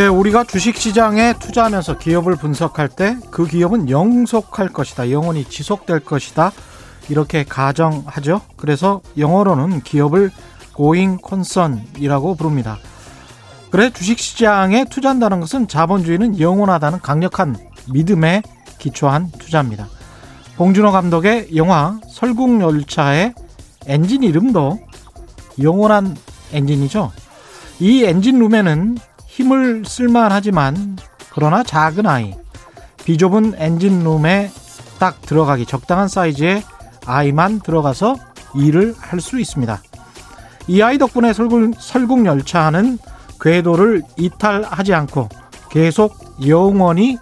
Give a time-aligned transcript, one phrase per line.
[0.00, 5.10] 네, 우리가 주식시장에 투자하면서 기업을 분석할 때 그 기업은 영속할 것이다.
[5.10, 6.52] 영원히 지속될 것이다.
[7.10, 8.40] 이렇게 가정하죠.
[8.56, 10.30] 그래서 영어로는 기업을
[10.74, 12.78] going concern이라고 부릅니다.
[13.68, 17.58] 그래 주식시장에 투자한다는 것은 자본주의는 영원하다는 강력한
[17.92, 18.40] 믿음에
[18.78, 19.86] 기초한 투자입니다.
[20.56, 23.34] 봉준호 감독의 영화 설국열차의
[23.86, 24.80] 엔진 이름도
[25.60, 26.16] 영원한
[26.54, 27.12] 엔진이죠.
[27.80, 28.96] 이 엔진룸에는
[29.30, 30.98] 힘을 쓸만하지만
[31.32, 32.34] 그러나 작은 아이
[33.04, 34.50] 비좁은 엔진룸에
[34.98, 36.64] 딱 들어가기 적당한 사이즈의
[37.06, 38.16] 아이만 들어가서
[38.54, 39.80] 일을 할 수 있습니다.
[40.66, 42.98] 이 아이 덕분에 설국, 설국 열차는
[43.40, 45.28] 궤도를 이탈하지 않고
[45.70, 47.16] 계속 영원히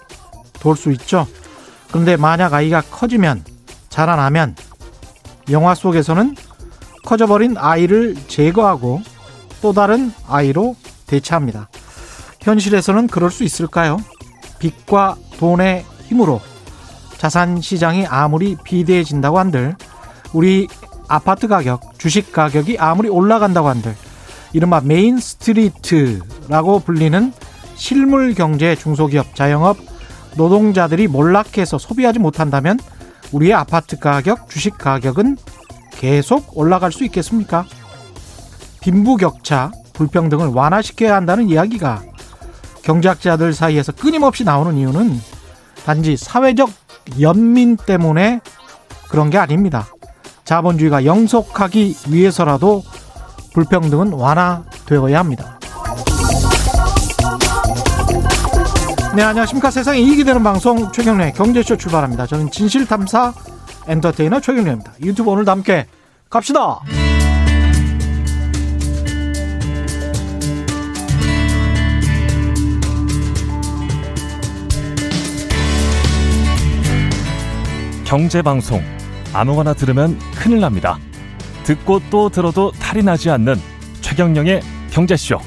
[0.61, 1.27] 돌 수 있죠.
[1.89, 3.45] 그런데 만약 아이가 커지면
[3.91, 4.56] 자라나면
[5.50, 6.34] 영화 속에서는
[7.05, 9.03] 커져버린 아이를 제거하고
[9.62, 10.75] 또 다른 아이로
[11.06, 11.69] 대체합니다.
[12.41, 13.98] 현실에서는 그럴 수 있을까요?
[14.58, 16.41] 빚과 돈의 힘으로
[17.17, 19.77] 자산 시장이 아무리 비대해진다고 한들
[20.33, 20.69] 우리
[21.09, 23.94] 아파트 가격, 주식 가격이 아무리 올라간다고 한들
[24.53, 27.33] 이른바 main street라고 불리는
[27.75, 29.77] 실물 경제 중소기업 자영업
[30.36, 32.78] 노동자들이 몰락해서 소비하지 못한다면
[33.33, 35.36] 우리의 아파트 가격, 주식 가격은
[35.92, 37.64] 계속 올라갈 수 있겠습니까?
[38.81, 42.03] 빈부격차, 불평등을 완화시켜야 한다는 이야기가
[42.83, 45.21] 경제학자들 사이에서 끊임없이 나오는 이유는
[45.84, 46.71] 단지 사회적
[47.21, 48.41] 연민 때문에
[49.09, 49.87] 그런 게 아닙니다.
[50.45, 52.83] 자본주의가 영속하기 위해서라도
[53.55, 55.59] 불평등은 완화되어야 합니다.
[59.15, 59.71] 네, 안녕하십니까.
[59.71, 62.27] 세상에 이익이 되는 방송 최경련의 경제쇼 출발합니다.
[62.27, 63.33] 저는 진실탐사
[63.88, 64.93] 엔터테이너 최경련입니다.
[65.03, 65.87] 유튜브 오늘도 함께
[66.31, 66.81] 갑시다!
[78.08, 78.82] 경제방송
[79.34, 80.98] 아무거나 들으면 큰일 납니다.
[81.64, 83.56] 듣고 또 들어도 탈이 나지 않는
[84.00, 85.38] 최경령의 경제쇼.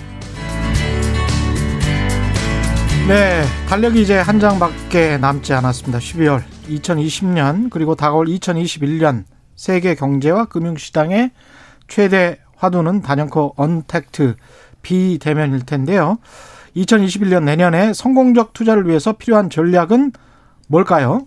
[3.07, 5.97] 네, 달력이 이제 한 장밖에 남지 않았습니다.
[5.97, 9.23] 12월 2020년 그리고 다가올 2021년
[9.55, 11.31] 세계 경제와 금융시장의
[11.87, 14.35] 최대 화두는 단연코 언택트
[14.83, 16.19] 비대면일 텐데요.
[16.75, 20.11] 2021년 내년에 성공적 투자를 위해서 필요한 전략은
[20.67, 21.25] 뭘까요?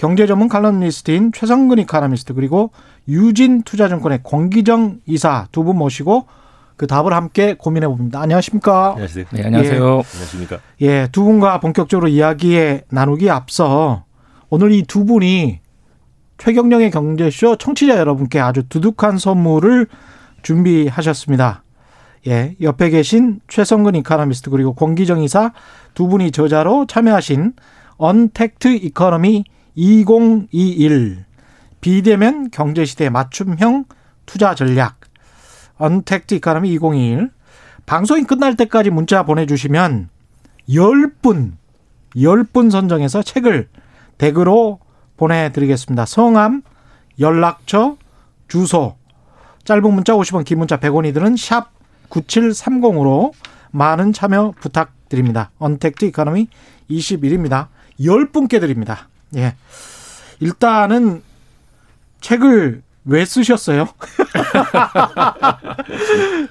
[0.00, 2.70] 경제 전문 칼럼니스트인 최성근 이카노미스트 그리고
[3.06, 6.24] 유진 투자증권의 권기정 이사 두 분 모시고
[6.78, 8.22] 그 답을 함께 고민해 봅니다.
[8.22, 8.92] 안녕하십니까?
[8.92, 9.24] 안녕하세요.
[9.30, 9.74] 네, 안녕하세요.
[9.74, 10.58] 예, 안녕하십니까?
[10.80, 14.04] 예, 두 분과 본격적으로 이야기를 나누기 앞서
[14.48, 15.60] 오늘 이 두 분이
[16.38, 19.86] 최경영의 경제쇼 청취자 여러분께 아주 두둑한 선물을
[20.42, 21.62] 준비하셨습니다.
[22.28, 25.52] 예, 옆에 계신 최성근 이카노미스트 그리고 권기정 이사
[25.92, 27.52] 두 분이 저자로 참여하신
[27.98, 29.44] untact economy
[29.80, 31.24] 2021
[31.80, 33.86] 비대면 경제시대 맞춤형
[34.26, 35.00] 투자 전략
[35.78, 37.30] 언택트 이카노미 2021
[37.86, 40.10] 방송이 끝날 때까지 문자 보내주시면
[40.68, 41.52] 10분
[42.14, 43.68] 10분 선정해서 책을
[44.18, 44.80] 댁으로
[45.16, 46.04] 보내드리겠습니다.
[46.04, 46.60] 성함,
[47.18, 47.96] 연락처,
[48.48, 48.96] 주소
[49.64, 51.70] 짧은 문자 50원, 긴 문자 100원이 드는 샵
[52.10, 53.32] 9730으로
[53.70, 55.52] 많은 참여 부탁드립니다.
[55.58, 56.48] 언택트 이카노미
[56.90, 57.68] 21입니다.
[57.98, 59.08] 10분께 드립니다.
[59.36, 59.54] 예.
[60.40, 61.22] 일단은
[62.20, 63.88] 책을 왜 쓰셨어요?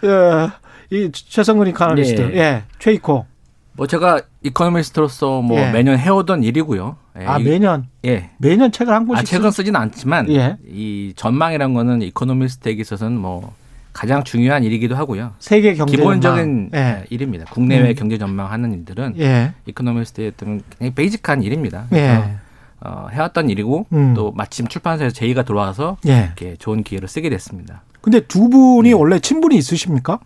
[0.03, 0.49] 예.
[0.91, 2.37] 이 최성근 이카노미스트, 예.
[2.37, 3.25] 예, 최이코.
[3.73, 5.71] 뭐 제가 economist로서 뭐 예.
[5.71, 6.97] 매년 해오던 일이고요.
[7.19, 7.25] 예.
[7.25, 8.31] 아 매년, 예.
[8.37, 9.25] 매년 책을 한 아, 권씩.
[9.27, 10.57] 책은 쓰진 않지만 예.
[10.67, 13.53] 이 전망이란 거는 economist에게 있어서는 뭐
[13.93, 15.33] 가장 중요한 일이기도 하고요.
[15.39, 16.73] 세계 경제 기본적인 전망.
[16.73, 17.05] 예.
[17.09, 17.45] 일입니다.
[17.45, 17.95] 국내외 음.
[17.95, 19.53] 경제 전망하는 일들은 예.
[19.65, 21.85] economist에 뜨면 굉장히 basic한 일입니다.
[21.93, 22.35] 예.
[22.81, 24.13] 어, 해왔던 일이고 음.
[24.13, 26.25] 또 마침 출판사에서 제의가 들어와서 예.
[26.25, 27.83] 이렇게 좋은 기회를 쓰게 됐습니다.
[28.01, 30.19] 근데 두 분이 원래 친분이 있으십니까?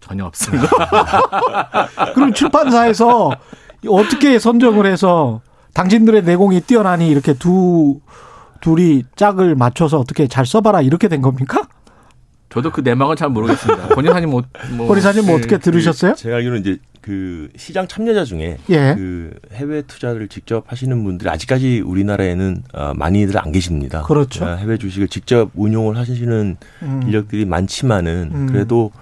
[0.00, 0.68] 전혀 없습니다.
[2.14, 3.30] 그럼 출판사에서
[3.88, 5.42] 어떻게 선정을 해서
[5.74, 8.00] 당신들의 내공이 뛰어나니 이렇게 두
[8.60, 11.68] 둘이 짝을 맞춰서 어떻게 잘 써봐라 이렇게 된 겁니까?
[12.48, 13.88] 저도 그 내막은 잘 모르겠습니다.
[13.88, 16.14] 본인 사님 뭐, 뭐 호리사님 뭐 어떻게 그 들으셨어요?
[16.14, 16.78] 제가 알기로는 이제
[17.08, 18.94] 그 시장 참여자 중에 예.
[18.94, 24.02] 그 해외 투자를 직접 하시는 분들이 아직까지 우리나라에는 어, 많이들 안 계십니다.
[24.02, 24.44] 그렇죠.
[24.44, 27.02] 어, 해외 주식을 직접 운용을 하시는 음.
[27.06, 28.46] 인력들이 많지만은 음.
[28.46, 28.92] 그래도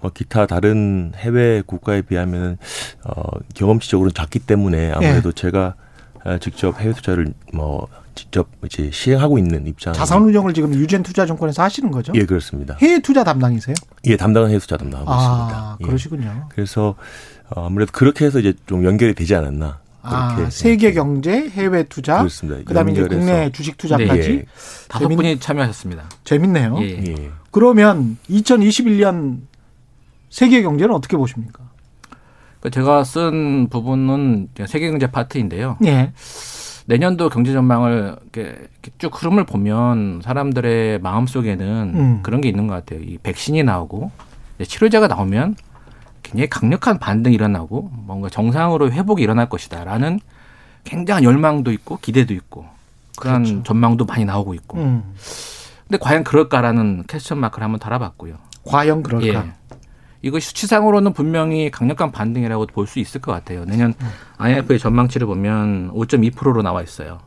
[0.00, 2.58] 뭐 기타 다른 해외 국가에 비하면
[3.04, 3.22] 어,
[3.54, 5.32] 경험치적으로는 작기 때문에 아무래도 예.
[5.32, 5.76] 제가
[6.24, 7.86] 어, 직접 해외 투자를 뭐
[8.16, 9.92] 직접 이제 시행하고 있는 입장.
[9.92, 12.12] 자산 운용을 지금 유젠 투자증권에서 하시는 거죠?
[12.16, 12.76] 예, 그렇습니다.
[12.80, 13.74] 해외 투자 담당이세요?
[14.06, 15.76] 예, 담당은 해수자 담당하고 아, 있습니다.
[15.80, 15.84] 예.
[15.84, 16.48] 그러시군요.
[16.48, 16.96] 그래서 어,
[17.50, 19.78] 아무래도 그렇게 해서 이제 좀 연결이 되지 않았나.
[20.02, 20.92] 아, 그렇게 세계.
[20.92, 22.62] 경제, 해외 투자, 그렇습니다.
[22.64, 23.26] 그다음에 이제 연결해서.
[23.26, 24.44] 국내 주식 투자까지 예,
[24.88, 26.04] 다섯 재밌- 분이 참여하셨습니다.
[26.24, 26.76] 재밌네요.
[26.80, 26.88] 예.
[27.06, 27.30] 예.
[27.50, 29.38] 그러면 2021년
[30.28, 31.64] 세계 경제는 어떻게 보십니까?
[32.60, 35.78] 그 제가 쓴 부분은 세계 경제 파트인데요.
[35.86, 36.12] 예.
[36.86, 38.56] 내년도 경제 전망을 이렇게,
[38.98, 42.20] 쭉 흐름을 보면 사람들의 마음 속에는 음.
[42.22, 43.00] 그런 게 있는 것 같아요.
[43.00, 44.10] 이 백신이 나오고
[44.62, 45.56] 치료제가 나오면
[46.24, 50.18] 굉장히 강력한 반등이 일어나고 뭔가 정상으로 회복이 일어날 것이다라는
[50.82, 52.66] 굉장한 열망도 있고 기대도 있고
[53.16, 53.62] 그런 그렇죠.
[53.62, 54.78] 전망도 많이 나오고 있고.
[54.78, 55.14] 음.
[55.86, 58.36] 근데 과연 그럴까라는 퀘스천 마크를 한번 달아봤고요.
[58.66, 59.26] 과연 그럴까?
[59.26, 59.52] 예.
[60.22, 63.64] 이거 수치상으로는 분명히 강력한 반등이라고 볼 수 있을 것 같아요.
[63.66, 64.08] 내년 음.
[64.38, 67.18] IMF의 전망치를 보면 5.2%로 나와 있어요.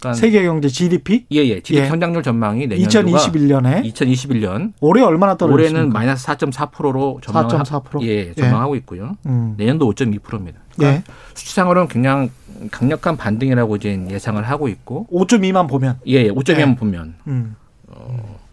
[0.00, 1.60] 그러니까 세계 경제 GDP 예, 예.
[1.60, 1.88] GDP 예.
[1.88, 5.78] 성장률 전망이 내년도가 2021년에 2021년 올해 얼마나 떨어졌습니까?
[5.78, 8.00] 올해는 마이너스 4.4%로 전망을 4.4%?
[8.00, 9.16] 하, 예, 전망하고 있고요.
[9.26, 9.54] 음.
[9.56, 10.58] 내년도 5.2%입니다.
[10.58, 10.76] 예.
[10.76, 12.30] 그러니까 수치상으로는 그냥
[12.70, 16.76] 강력한 반등이라고 이제 예상을 하고 있고 5.2만 보면 예, 예 5.2만 예.
[16.76, 17.56] 보면 음.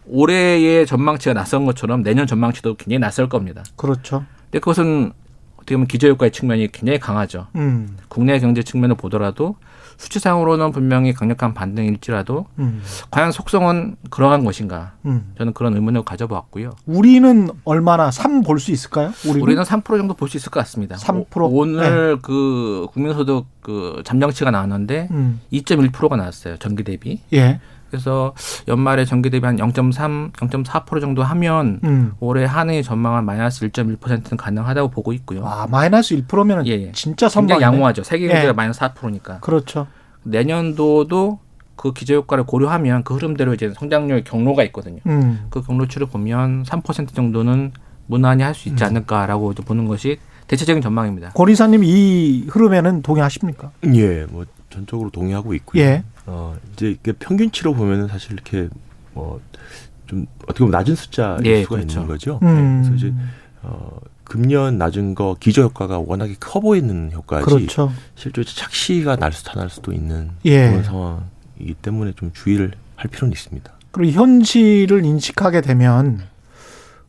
[0.08, 3.64] 올해의 전망치가 낯선 것처럼 내년 전망치도 굉장히 낯설 겁니다.
[3.76, 4.26] 그렇죠.
[4.46, 5.12] 근데 그것은
[5.58, 7.48] 어떻게 보면 기저효과의 측면이 굉장히 강하죠.
[7.56, 7.98] 음.
[8.10, 9.56] 국내 경제 측면을 보더라도
[10.04, 12.82] 수치상으로는 분명히 강력한 반등일지라도 음.
[13.10, 14.94] 과연 속성은 그러한 것인가?
[15.06, 15.34] 음.
[15.38, 16.72] 저는 그런 의문을 가져보았고요.
[16.86, 19.12] 우리는 얼마나 3 볼 수 있을까요?
[19.26, 20.98] 우리는, 우리는 3% 정도 볼 수 있을 것 같습니다.
[20.98, 21.42] 3%?
[21.44, 25.40] 오- 오늘 그 국민소득 그 잠정치가 나왔는데 음.
[25.54, 26.58] 2.1%가 나왔어요.
[26.58, 27.22] 전기 대비.
[27.32, 27.62] 예.
[27.94, 28.34] 그래서
[28.68, 32.14] 연말에 전기 대비 한 0.3, 0.4% 정도 하면 음.
[32.20, 35.46] 올해 한해 전망한 마이너스 1.1%는 가능하다고 보고 있고요.
[35.46, 36.92] 아, 마이너스 1%면 예, 예.
[36.92, 37.64] 진짜 선방이네.
[37.64, 38.02] 양호하죠.
[38.02, 38.52] 세계 경제가 예.
[38.52, 39.38] 마이너스 4%니까.
[39.42, 39.86] 그렇죠.
[40.24, 41.38] 내년도도
[41.76, 45.00] 그 기저 효과를 고려하면 그 흐름대로 이제 성장률 경로가 있거든요.
[45.06, 45.46] 음.
[45.52, 47.74] 그 경로치를 보면 3% 정도는
[48.08, 50.18] 무난히 할 수 있지 않을까라고 이제 보는 것이
[50.48, 51.30] 대체적인 전망입니다.
[51.34, 53.70] 고리사님 이 흐름에는 동의하십니까?
[53.94, 55.82] 예, 뭐 전적으로 동의하고 있고요.
[55.84, 56.04] 예.
[56.26, 58.70] 어, 이제 이게 평균치로 보면은 사실 이렇게
[59.14, 62.00] 뭐좀 어떻게 보면 낮은 숫자일 예, 수가 그렇죠.
[62.00, 62.40] 있는 거죠.
[62.44, 62.84] 음.
[62.84, 63.14] 그래서 이제
[63.62, 67.92] 어, 금년 낮은 거 기저 효과가 워낙에 커 보이는 효과지 그렇죠.
[68.16, 70.70] 실제 착시가 날수타날 수도 있는 예.
[70.70, 73.72] 그런 상황이기 때문에 좀 주의를 할 필요는 있습니다.
[73.92, 76.22] 그리고 현실을 인식하게 되면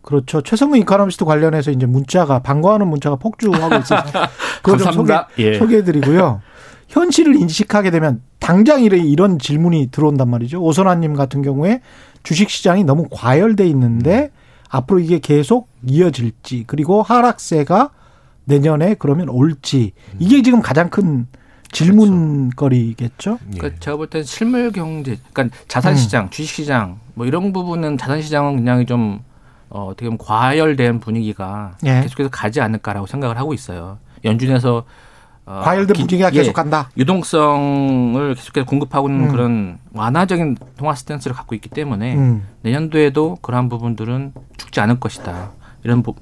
[0.02, 0.42] 그렇죠.
[0.42, 4.04] 최성근 이카노미스트 관련해서 이제 문자가 반가워하는 문자가 폭주하고 있어서
[4.62, 5.28] 그거 좀 소개, 감사합니다.
[5.38, 5.58] 예.
[5.58, 6.42] 소개해드리고요.
[6.88, 10.60] 현실을 인식하게 되면 당장 이런 이런 질문이 들어온단 말이죠.
[10.60, 11.80] 오선아님 같은 경우에
[12.24, 14.30] 주식시장이 너무 과열돼 있는데
[14.68, 17.88] 앞으로 이게 계속 이어질지 그리고 하락세가
[18.44, 21.26] 내년에 그러면 올지 이게 지금 가장 큰
[21.72, 23.38] 질문거리겠죠.
[23.54, 23.58] 예.
[23.58, 28.20] 그러니까 제가 볼 때는 실물 경제, 그러니까 자산 시장, 주식 시장 뭐 이런 부분은 자산
[28.20, 29.20] 시장은 굉장히 좀
[29.70, 32.02] 어, 어떻게 보면 과열된 분위기가 예.
[32.02, 33.96] 계속해서 가지 않을까라고 생각을 하고 있어요.
[34.22, 34.84] 연준에서
[35.46, 36.90] 어, 과열된 기- 분위기가 예, 계속 간다.
[36.96, 39.30] 유동성을 계속해서 공급하고 있는 음.
[39.30, 42.46] 그런 완화적인 통화 스탠스를 갖고 있기 때문에 음.
[42.62, 45.50] 내년도에도 그러한 부분들은 죽지 않을 것이다.
[45.82, 46.14] 이런 부,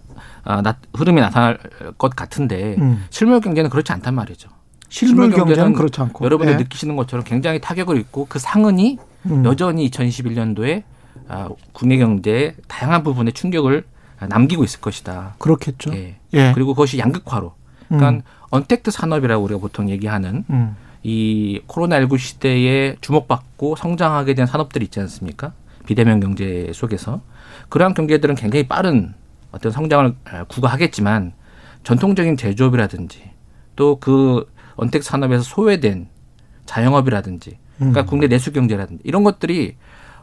[0.45, 1.59] 아, 나, 흐름이 나타날
[1.99, 3.05] 것 같은데 음.
[3.11, 4.49] 실물 경제는 그렇지 않단 말이죠.
[4.89, 6.59] 실물 경제는 경제는 그렇지 않고 여러분들 예.
[6.59, 9.45] 느끼시는 것처럼 굉장히 타격을 입고 그 상흔이 음.
[9.45, 10.83] 여전히 2021년도에
[11.29, 13.85] 아, 국내 경제의 다양한 부분에 충격을
[14.19, 15.37] 아, 남기고 있을 것이다.
[15.39, 15.95] 그렇겠죠.
[15.95, 16.17] 예.
[16.35, 16.53] 예.
[16.55, 17.55] 그리고 그것이 양극화로.
[17.89, 18.23] 그러니까
[18.53, 20.77] 언택트 산업이라고 우리가 보통 얘기하는 음.
[21.03, 25.53] 이 코로나19 시대에 주목받고 성장하게 된 산업들이 있지 않습니까?
[25.87, 27.23] 비대면 경제 속에서
[27.71, 29.15] 그러한 경제들은 굉장히 빠른
[29.51, 31.33] 어떤 성장을 아, 구가하겠지만
[31.83, 33.31] 전통적인 제조업이라든지
[33.75, 36.09] 또 그 언택 산업에서 소외된
[36.67, 38.07] 자영업이라든지 그러니까 음.
[38.07, 39.77] 국내 내수 경제라든지 이런 것들이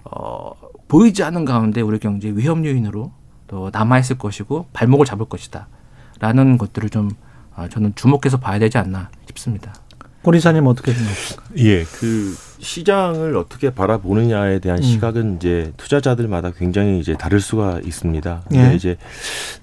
[0.04, 0.52] 어
[0.88, 3.12] 보이지 않는 가운데 우리 경제 위험 요인으로
[3.48, 7.29] 또 남아 있을 것이고 발목을 잡을 것이다라는 것들을 좀 아,
[7.68, 9.74] 저는 주목해서 봐야 되지 않나 싶습니다.
[10.22, 11.44] 고리사님 어떻게 생각하십니까?
[11.58, 14.84] 예, 그 시장을 어떻게 바라보느냐에 대한 음.
[14.84, 18.44] 시각은 이제 투자자들마다 굉장히 이제 다를 수가 있습니다.
[18.52, 18.58] 예.
[18.58, 18.98] 근데 이제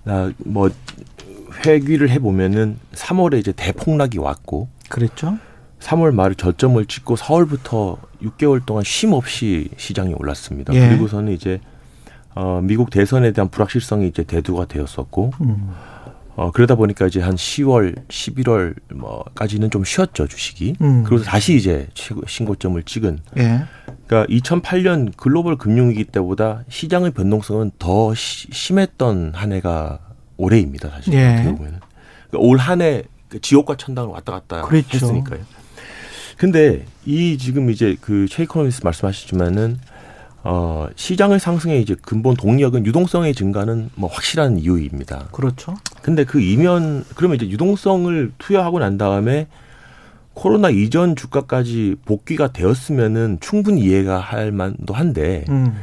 [0.05, 0.71] 나뭐
[1.65, 5.39] 회귀를 해 보면은 3월에 이제 대폭락이 왔고 그랬죠.
[5.81, 10.75] 3월 말에 저점을 찍고 4월부터 6개월 동안 쉼 없이 시장이 올랐습니다.
[10.75, 10.89] 예.
[10.89, 11.61] 그리고서는 이제
[12.35, 15.71] 어 미국 대선에 대한 불확실성이 이제 대두가 되었었고 음.
[16.39, 20.75] 어 그러다 보니까 이제 한 10월, 11월 뭐까지는 좀 쉬었죠 주식이.
[20.83, 21.03] 음.
[21.05, 23.21] 그리고 다시 이제 최고- 신고점을 찍은.
[23.39, 23.63] 예.
[24.07, 29.99] 그러니까 2008년 글로벌 금융위기 때보다 시장의 변동성은 더 시- 심했던 한 해가
[30.37, 31.35] 올해입니다 사실 예.
[31.35, 31.81] 어떻게 보면.
[32.31, 33.05] 그러니까 올 한해
[33.41, 34.89] 지옥과 천당을 왔다 갔다 그랬죠.
[35.07, 35.41] 했으니까요.
[36.37, 39.79] 근데 이 지금 이제 그 최이코노미스 말씀하셨지만은
[40.47, 45.29] 어 시장의 상승의 이제 근본 동력은 유동성의 증가는 뭐 확실한 이유입니다.
[45.33, 45.75] 그렇죠.
[46.03, 49.49] 근데 그 이면 그러면 이제 유동성을 투여하고 난 다음에
[50.35, 55.75] 코로나 이전 주가까지 복귀가 되었으면은 충분히 이해가 할 만도 한데 음.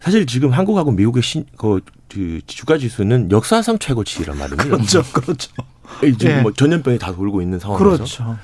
[0.00, 4.64] 사실 지금 한국하고 미국의 신, 그, 그 주가 지수는 역사상 최고치란 말입니다.
[4.64, 5.02] 그렇죠.
[5.12, 5.52] 그렇죠.
[6.18, 6.40] 지금 예.
[6.40, 8.36] 뭐 전염병이 다 돌고 있는 상황에서 그렇죠.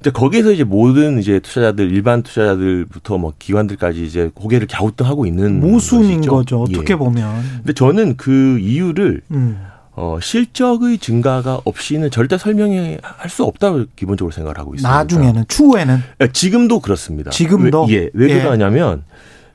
[0.00, 6.20] 이제 거기에서 이제 모든 이제 투자자들 일반 투자자들부터 뭐 기관들까지 이제 고개를 갸우뚱하고 있는 모순인
[6.20, 6.30] 것이죠.
[6.30, 6.62] 거죠.
[6.62, 6.96] 어떻게 예.
[6.96, 7.42] 보면.
[7.58, 9.58] 근데 저는 그 이유를 음.
[10.00, 14.88] 어, 실적의 증가가 없이는 절대 설명할 수 없다고 기본적으로 생각을 하고 있습니다.
[14.88, 17.30] 나중에는 추후에는 예, 지금도 그렇습니다.
[17.32, 17.86] 지금도?
[17.86, 18.40] 왜, 예, 왜 예.
[18.40, 19.02] 그러냐면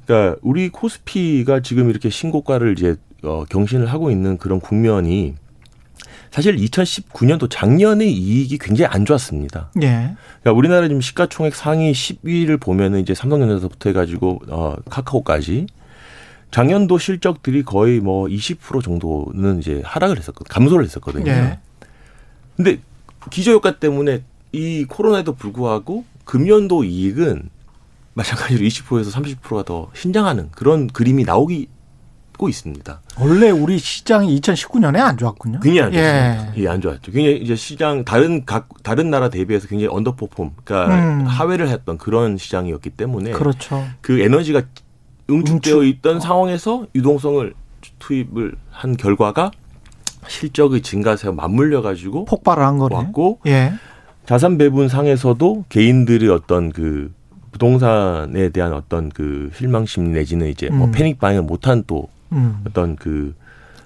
[0.05, 5.35] 그러니까 우리 코스피가 지금 이렇게 신고가를 이제 어, 경신을 하고 있는 그런 국면이
[6.33, 9.69] 사실 2019년도 작년의 이익이 굉장히 안 좋았습니다.
[9.83, 10.15] 예.
[10.41, 15.67] 그러니까 우리나라 지금 시가총액 상위 10위를 보면은 이제 삼성전자서부터 해가지고 어, 카카오까지
[16.49, 20.51] 작년도 실적들이 거의 뭐 20% 정도는 이제 하락을 했었거든요.
[20.51, 21.31] 감소를 했었거든요.
[21.31, 21.59] 예.
[22.57, 22.79] 근데
[23.29, 24.23] 기저효과 때문에
[24.53, 27.47] 이 코로나에도 불구하고 금년도 이익은
[28.15, 31.45] 마찬가지로 20%에서 30%가 더 신장하는 그런 그림이 나오
[32.37, 33.01] 고 있습니다.
[33.19, 35.59] 원래 우리 시장이 2019년에 안 좋았군요.
[35.61, 36.35] 굉장히 안 예.
[36.35, 36.61] 좋았죠.
[36.61, 37.11] 예, 안 좋았죠.
[37.11, 41.25] 굉장히 이제 시장 다른 각 다른 나라 대비해서 굉장히 언더퍼폼, 그러니까 음.
[41.25, 43.83] 하회를 했던 그런 시장이었기 때문에 그렇죠.
[44.01, 44.63] 그 에너지가
[45.29, 45.87] 응축되어 응축.
[45.97, 47.53] 있던 상황에서 유동성을
[47.99, 49.51] 투입을 한 결과가
[50.27, 52.95] 실적의 증가세와 맞물려 가지고 폭발을 한 거네.
[52.95, 53.73] 왔고 예.
[54.25, 57.13] 자산 배분 상에서도 개인들의 어떤 그
[57.51, 60.91] 부동산에 대한 어떤 그 실망 심리 내지는 이제 뭐 음.
[60.91, 62.57] 패닉 바잉을 못한 또 음.
[62.67, 63.33] 어떤 그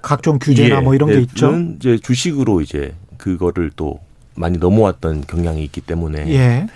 [0.02, 1.50] 각종 규제나 예, 뭐 이런 게 네, 있죠.
[1.50, 4.00] 는 이제 주식으로 이제 그거를 또
[4.34, 6.66] 많이 넘어왔던 경향이 있기 때문에 예.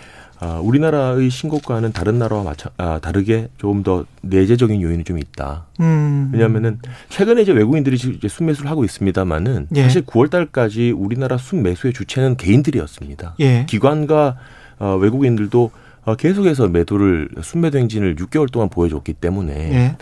[0.40, 5.66] 아, 우리나라의 신고가는 다른 나라와 마찬 아, 다르게 조금 더 내재적인 요인이 좀 있다.
[5.78, 6.30] 음.
[6.32, 9.82] 왜냐하면은 최근에 이제 외국인들이 이제 순매수를 하고 있습니다만은 예.
[9.84, 13.36] 사실 9월달까지 우리나라 순매수의 주체는 개인들이었습니다.
[13.38, 13.66] 예.
[13.68, 14.36] 기관과
[14.80, 15.81] 어, 외국인들도 어,
[16.18, 19.96] 계속해서 매도를 순매도 행진을 6개월 동안 보여줬기 때문에 예.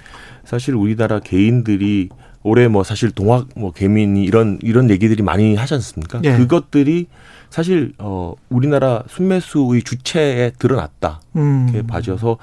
[0.44, 2.08] 사실 우리나라 개인들이
[2.42, 6.20] 올해 뭐 사실 동학 뭐 개민이 이런 이런 얘기들이 많이 하지 않습니까?
[6.24, 6.36] 예.
[6.36, 7.06] 그것들이
[7.50, 11.20] 사실 어 우리나라 순매수의 주체에 드러났다.
[11.36, 11.68] 음.
[11.68, 12.38] 이렇게 봐져서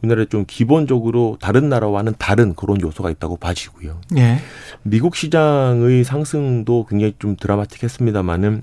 [0.00, 4.00] 우리나라에 좀 기본적으로 다른 나라와는 다른 그런 요소가 있다고 봐지고요.
[4.16, 4.38] 예.
[4.84, 8.62] 미국 시장의 상승도 굉장히 좀 드라마틱했습니다만은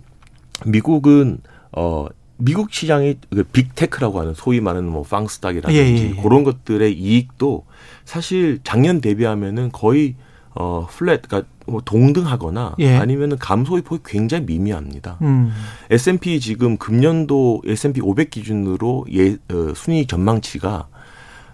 [0.65, 1.37] 미국은
[1.71, 2.07] 어
[2.39, 6.21] 미국 시장이 그 빅테크라고 하는 소위 말하는 뭐 팡스닥이라든지 예, 예, 예.
[6.21, 7.65] 그런 것들의 이익도
[8.05, 10.15] 사실 작년 대비하면은 거의
[10.55, 12.95] 어 플랫 그러니까 뭐 동등하거나 예.
[12.95, 15.17] 아니면은 감소의 폭이 굉장히 미미합니다.
[15.21, 15.51] 음.
[15.91, 20.87] S&P 지금 금년도 S&P 500 기준으로 예 어, 순위 전망치가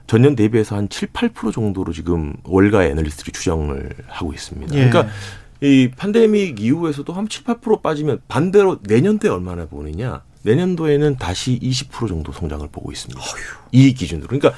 [0.08, 4.76] 전년 대비해서 한 7, 8% 정도로 지금 월가 애널리스트들이 추정을 하고 있습니다.
[4.76, 4.90] 예.
[4.90, 5.12] 그러니까
[5.62, 10.22] 이 팬데믹 이후에서도 한 7, 8% 빠지면 반대로 내년도에 얼마나 보느냐?
[10.46, 13.20] 내년도에는 다시 20% 정도 성장을 보고 있습니다.
[13.72, 14.28] 이 기준으로.
[14.28, 14.54] 그러니까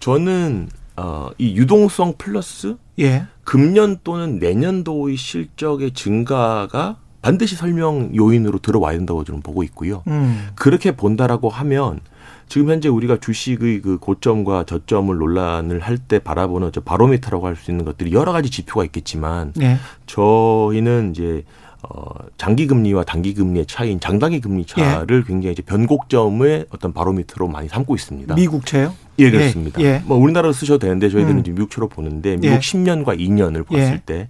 [0.00, 3.24] 저는 어, 이 유동성 플러스 예.
[3.44, 10.02] 금년 또는 내년도의 실적의 증가가 반드시 설명 요인으로 들어와야 된다고 저는 보고 있고요.
[10.08, 10.48] 음.
[10.56, 12.00] 그렇게 본다라고 하면
[12.48, 17.70] 지금 현재 우리가 주식의 그 고점과 저점을 논란을 할 때 바라보는 저 바로미터라고 할 수
[17.70, 19.76] 있는 것들이 여러 가지 지표가 있겠지만 예.
[20.06, 21.44] 저희는 이제
[21.82, 27.68] 어 장기 금리와 단기 금리의 차이인 장단기 금리 차를 굉장히 이제 변곡점의 어떤 바로미터로 많이
[27.68, 28.34] 삼고 있습니다.
[28.34, 28.94] 미국 채요?
[29.18, 29.80] 예, 그렇습니다.
[29.80, 30.02] 예, 예.
[30.04, 31.40] 뭐 우리나라로 쓰셔도 되는데 저희들은 음.
[31.40, 32.58] 이제 미국처럼 보는데 미국 예.
[32.58, 34.02] 10년과 2년을 봤을 예.
[34.04, 34.28] 때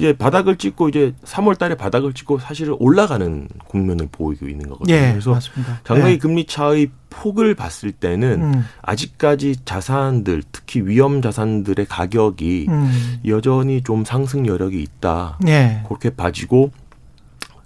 [0.00, 4.96] 이제 바닥을 찍고 이제 3월 달에 바닥을 찍고 사실은 올라가는 국면을 보이고 있는 거거든요.
[4.96, 5.10] 예.
[5.10, 5.80] 그래서 맞습니다.
[5.84, 6.18] 장단기 예.
[6.18, 8.64] 금리 차의 폭을 봤을 때는 음.
[8.80, 13.20] 아직까지 자산들 특히 위험 자산들의 가격이 음.
[13.26, 15.38] 여전히 좀 상승 여력이 있다.
[15.46, 15.82] 예.
[15.86, 16.70] 그렇게 봐지고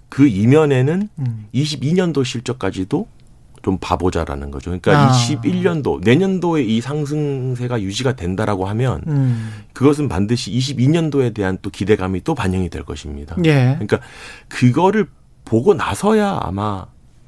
[0.09, 1.45] 그 이면에는 음.
[1.53, 3.07] 22년도 실적까지도
[3.65, 4.65] 좀 봐보자라는 거죠.
[4.69, 5.11] 그러니까 아.
[5.11, 9.53] 21년도 내년도에 이 상승세가 유지가 된다라고 하면 음.
[9.73, 13.35] 그것은 반드시 22년도에 대한 또 기대감이 또 반영이 될 것입니다.
[13.43, 13.73] 예.
[13.79, 14.01] 그러니까
[14.49, 15.07] 그거를
[15.45, 16.85] 보고 나서야 아마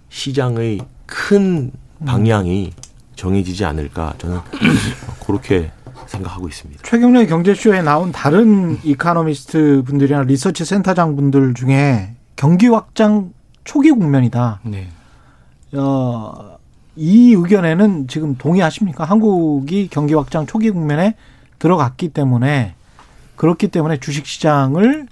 [0.09, 1.71] 시장의 큰
[2.05, 2.71] 방향이
[3.15, 4.37] 정해지지 않을까 저는
[5.25, 5.71] 그렇게
[6.05, 6.83] 생각하고 있습니다.
[6.83, 14.59] 최경련의 경제쇼에 나온 다른 이카노미스트 분들이나 리서치 센터장 분들 중에 경기 확장 초기 국면이다.
[14.61, 14.89] 네.
[15.73, 16.57] 어,
[16.95, 19.03] 이 의견에는 지금 동의하십니까?
[19.03, 21.15] 한국이 경기 확장 초기 국면에
[21.59, 22.73] 들어갔기 때문에
[23.35, 25.07] 그렇기 때문에 주식 시장을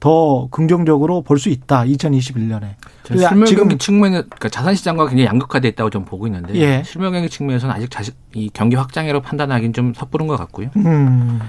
[0.00, 1.84] 더 긍정적으로 볼 수 있다.
[1.84, 2.74] 2021년에.
[3.06, 6.82] 실물 경기 측면에 그러니까 자산 시장과 굉장히 양극화돼 있다고 좀 보고 있는데 예.
[6.84, 10.70] 실물 경기 측면에서는 아직 자시, 이 경기 확장이라고 판단하기는 좀 섣부른 것 같고요.
[10.76, 11.40] 음.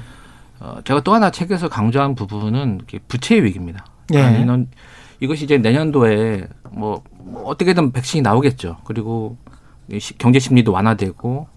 [0.60, 3.86] 어, 제가 또 하나 책에서 강조한 부분은 부채의 위기입니다.
[4.14, 4.22] 예.
[4.22, 4.68] 아니, 는
[5.22, 8.78] 이것이 이제 내년도에 뭐, 뭐 어떻게든 백신이 나오겠죠.
[8.86, 9.38] 그리고
[10.18, 11.48] 경제 심리도 완화되고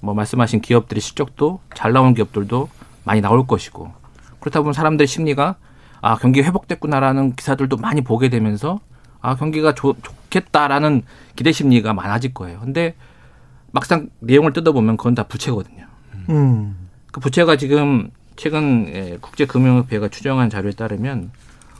[0.00, 2.68] 뭐 말씀하신 기업들의 실적도 잘 나온 기업들도
[3.04, 3.92] 많이 나올 것이고
[4.40, 5.56] 그렇다 보면 사람들의 심리가
[6.00, 8.80] 아 경기 회복됐구나라는 기사들도 많이 보게 되면서
[9.20, 11.02] 아 경기가 좋, 좋겠다라는
[11.36, 12.60] 기대 심리가 많아질 거예요.
[12.60, 12.94] 근데
[13.70, 15.86] 막상 내용을 뜯어보면 그건 다 부채거든요.
[16.30, 16.88] 음.
[17.12, 21.30] 그 부채가 지금 최근 예, 국제금융협회가 추정한 자료에 따르면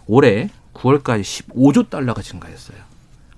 [0.06, 2.89] 올해 9월까지 15조 달러가 증가했어요.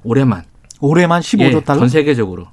[0.04, 0.44] 올해만.
[0.80, 1.80] 올해만 15조 예, 달러.
[1.80, 2.46] 전 세계적으로.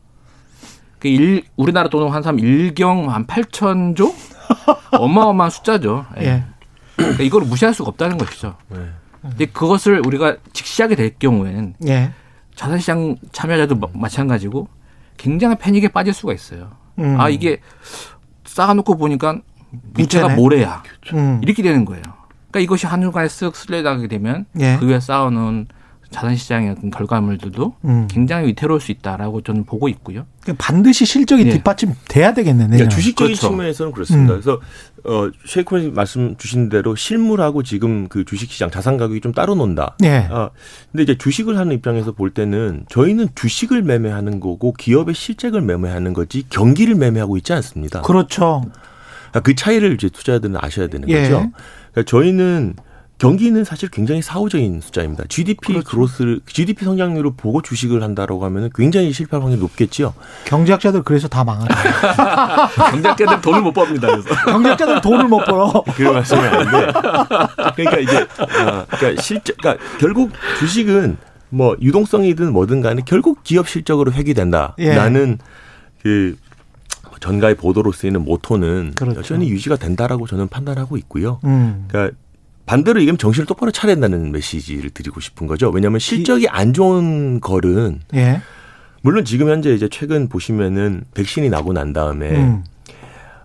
[0.99, 4.13] 그 일, 우리나라 돈으로 한 3, 1경 한 8천조?
[4.91, 6.05] 어마어마한 숫자죠.
[6.19, 6.25] 예.
[6.25, 6.43] 예.
[6.95, 8.55] 그러니까 이걸 무시할 수가 없다는 것이죠.
[8.69, 8.89] 네.
[9.21, 12.11] 근데 그것을 우리가 직시하게 될 경우에는 예.
[12.55, 14.67] 자산시장 참여자도 마- 마찬가지고
[15.17, 16.71] 굉장한 패닉에 빠질 수가 있어요.
[16.99, 17.19] 음.
[17.19, 17.59] 아, 이게
[18.45, 19.39] 쌓아놓고 보니까
[19.93, 20.35] 부채네.
[20.35, 20.83] 모래야.
[21.13, 21.39] 음.
[21.43, 22.01] 이렇게 되는 거예요.
[22.51, 24.77] 그러니까 이것이 한순간에 쓱 슬레다하게 되면 예.
[24.79, 25.67] 그 위에 쌓아놓은
[26.11, 28.07] 자산시장의 어떤 결과물들도 음.
[28.09, 30.25] 굉장히 위태로울 수 있다라고 저는 보고 있고요.
[30.41, 31.51] 그러니까 반드시 실적이 예.
[31.51, 32.63] 뒷받침돼야 되겠네.
[32.63, 32.69] 내년.
[32.71, 33.47] 그러니까 주식적인 그렇죠.
[33.49, 34.33] 측면에서는 그렇습니다.
[34.33, 34.41] 음.
[34.41, 34.59] 그래서
[35.05, 39.95] 어 쉐이크님 말씀 주신 대로 실물하고 지금 그 주식시장 자산 가격이 좀 따로 논다.
[40.03, 40.27] 예.
[40.31, 40.49] 아
[40.91, 46.43] 근데 이제 주식을 하는 입장에서 볼 때는 저희는 주식을 매매하는 거고 기업의 실적을 매매하는 거지
[46.49, 48.01] 경기를 매매하고 있지 않습니다.
[48.01, 48.63] 그렇죠.
[49.31, 51.21] 아, 그 차이를 이제 투자자들은 아셔야 되는 예.
[51.21, 51.51] 거죠.
[51.91, 52.75] 그러니까 저희는
[53.19, 55.25] 경기는 사실 굉장히 사후적인 숫자입니다.
[55.27, 55.89] GDP 그렇죠.
[55.89, 60.13] 그로스를 GDP 성장률을 보고 주식을 한다라고 하면 굉장히 실패할 확률이 높겠죠.
[60.45, 61.67] 경제학자들 그래서 다 망하죠.
[62.91, 64.07] 경제학자들 돈을 못 법니다.
[64.07, 64.29] 그래서.
[64.45, 65.83] 경제학자들 돈을 못 벌어.
[65.95, 66.91] 그 말씀이 아닌데.
[67.75, 71.17] 그러니까 이제 아, 그러니까 실제 그러니까 결국 주식은
[71.49, 74.75] 뭐 유동성이든 뭐든 간에 결국 기업 실적으로 회귀된다.
[74.79, 74.95] 예.
[74.95, 75.39] 라는
[76.01, 76.37] 그
[77.19, 79.19] 전가의 보도로 쓰이는 모토는 그렇죠.
[79.19, 81.41] 여전히 유지가 된다라고 저는 판단하고 있고요.
[81.43, 81.85] 음.
[81.89, 82.15] 그러니까
[82.69, 85.71] 반대로 얘기하면 정신을 똑바로 차려야 된다는 메시지를 드리고 싶은 거죠.
[85.71, 88.43] 왜냐하면 실적이 안 좋은 걸은 예.
[89.01, 92.63] 물론 지금 현재 이제 최근 보시면은 백신이 나고 난 다음에 음.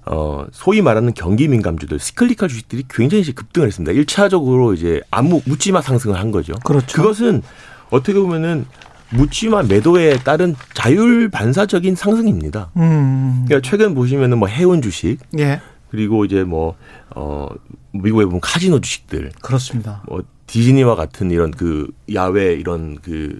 [0.04, 3.92] 어, 소위 말하는 경기 민감주들, 시클리컬 주식들이 굉장히 이제 급등을 했습니다.
[3.92, 6.52] 일차적으로 이제 아무 묻지마 상승을 한 거죠.
[6.62, 7.00] 그렇죠.
[7.00, 7.40] 그것은
[7.88, 8.66] 어떻게 보면은
[9.08, 12.72] 묻지마 매도에 따른 자율 반사적인 상승입니다.
[12.76, 13.44] 음.
[13.46, 15.62] 그러니까 최근 보시면은 뭐 해운 주식 예.
[15.94, 16.74] 그리고 이제 뭐
[17.14, 17.48] 어,
[17.92, 20.02] 미국에 보면 카지노 주식들 그렇습니다.
[20.08, 23.38] 뭐 디즈니와 같은 이런 그 야외 이런 그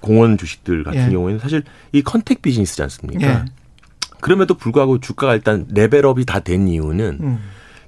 [0.00, 1.10] 공원 주식들 같은 예.
[1.10, 3.26] 경우에는 사실 이 contact 비즈니스지 않습니까?
[3.28, 3.44] 예.
[4.20, 7.38] 그럼에도 불구하고 주가가 일단 level up이 다 된 이유는 음.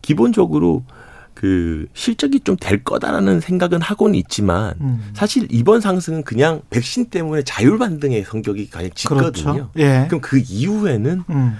[0.02, 0.84] 기본적으로
[1.32, 5.10] 그 실적이 좀 될 거다라는 생각은 하고는 있지만 음.
[5.14, 9.32] 사실 이번 상승은 그냥 백신 때문에 자율 반등의 성격이 가장 짙거든요.
[9.32, 9.70] 그렇죠.
[9.78, 10.04] 예.
[10.08, 11.56] 그럼 그 이후에는 음.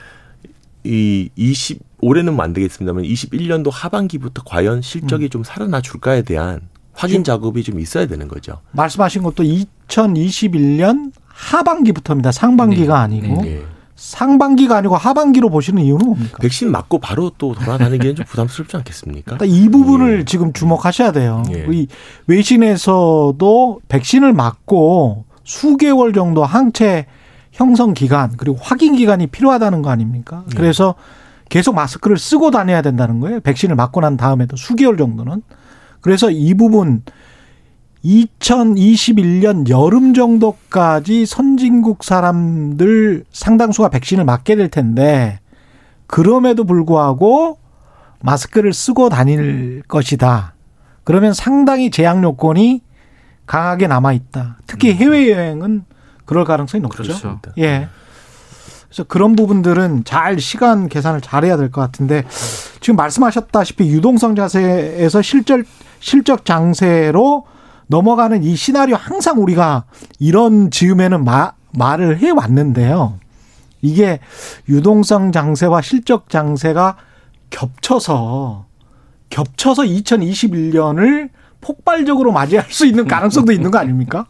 [0.85, 4.83] 이 20, 올해는 뭐안 되겠습니다만 21년도 하반기부터 과연 음.
[4.83, 6.61] 실적이 좀 살아나 줄까에 대한
[6.95, 8.61] 확인 작업이 좀 있어야 되는 거죠.
[8.73, 12.33] 말씀하신 것도 2021년 하반기부터입니다.
[12.33, 13.63] 상반기가 아니고 예.
[13.97, 16.39] 상반기가 아니고 하반기로 보시는 이유는 뭡니까?
[16.41, 19.33] 백신 맞고 바로 또 돌아다니기엔 좀 부담스럽지 않겠습니까?
[19.33, 20.25] 일단 이 부분을 예.
[20.25, 21.45] 지금 주목하셔야 돼요.
[21.55, 21.67] 예.
[21.71, 21.87] 이
[22.27, 27.07] 외신에서도 백신을 맞고 수개월 정도 항체
[27.53, 30.45] 형성 기간 그리고 확인 기간이 필요하다는 거 아닙니까?
[30.51, 30.57] 예.
[30.57, 30.95] 그래서
[31.49, 33.41] 계속 마스크를 쓰고 다녀야 된다는 거예요.
[33.41, 35.43] 백신을 맞고 난 다음에도 수개월 정도는.
[36.01, 37.03] 그래서 이 부분
[38.05, 45.39] 2021년 여름 정도까지 선진국 사람들 상당수가 백신을 맞게 될 텐데
[46.07, 47.59] 그럼에도 불구하고
[48.21, 50.55] 마스크를 쓰고 다닐 것이다.
[51.05, 52.83] 그러면 상당히 제약 요건이
[53.47, 54.59] 강하게 남아 있다.
[54.67, 55.85] 특히 해외 여행은
[56.25, 57.03] 그럴 가능성이 높죠.
[57.03, 57.41] 그렇죠.
[57.59, 57.89] 예.
[58.89, 62.25] 그래서 그런 부분들은 잘 시간 계산을 잘해야 될 것 같은데
[62.81, 65.63] 지금 말씀하셨다시피 유동성 자세에서 실적
[65.99, 67.47] 실적 장세로
[67.87, 69.85] 넘어가는 이 시나리오 항상 우리가
[70.19, 73.19] 이런 즈음에는 마, 말을 해 왔는데요.
[73.81, 74.21] 이게
[74.69, 76.97] 유동성 장세와 실적 장세가
[77.51, 78.67] 겹쳐서
[79.31, 81.31] 겹쳐서 2021년을
[81.61, 84.27] 폭발적으로 맞이할 수 있는 가능성도 있는 거 아닙니까?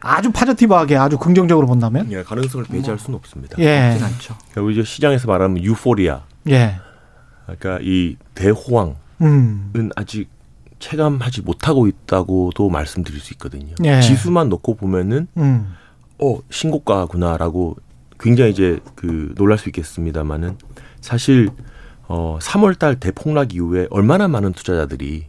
[0.00, 3.56] 아주 파저티브하게 아주 긍정적으로 본다면 예, 가능성을 배제할 수는 없습니다.
[3.58, 4.36] 예 그렇진 않죠.
[4.52, 6.76] 그리고 이제 시장에서 말하면 유포리아, 예.
[7.44, 9.90] 그러니까 이 대호황은 음.
[9.96, 10.28] 아직
[10.78, 13.74] 체감하지 못하고 있다고도 말씀드릴 수 있거든요.
[13.84, 14.00] 예.
[14.00, 15.74] 지수만 놓고 보면은 음.
[16.18, 17.76] 어 신고가구나라고
[18.20, 20.58] 굉장히 이제 그 놀랄 수 있겠습니다만은
[21.00, 21.48] 사실
[22.08, 25.26] 어 3월달 대폭락 이후에 얼마나 많은 투자자들이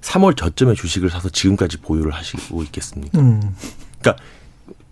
[0.00, 3.18] 3월 저점에 주식을 사서 지금까지 보유를 하시고 있겠습니까?
[3.20, 3.54] 음.
[4.02, 4.22] 그러니까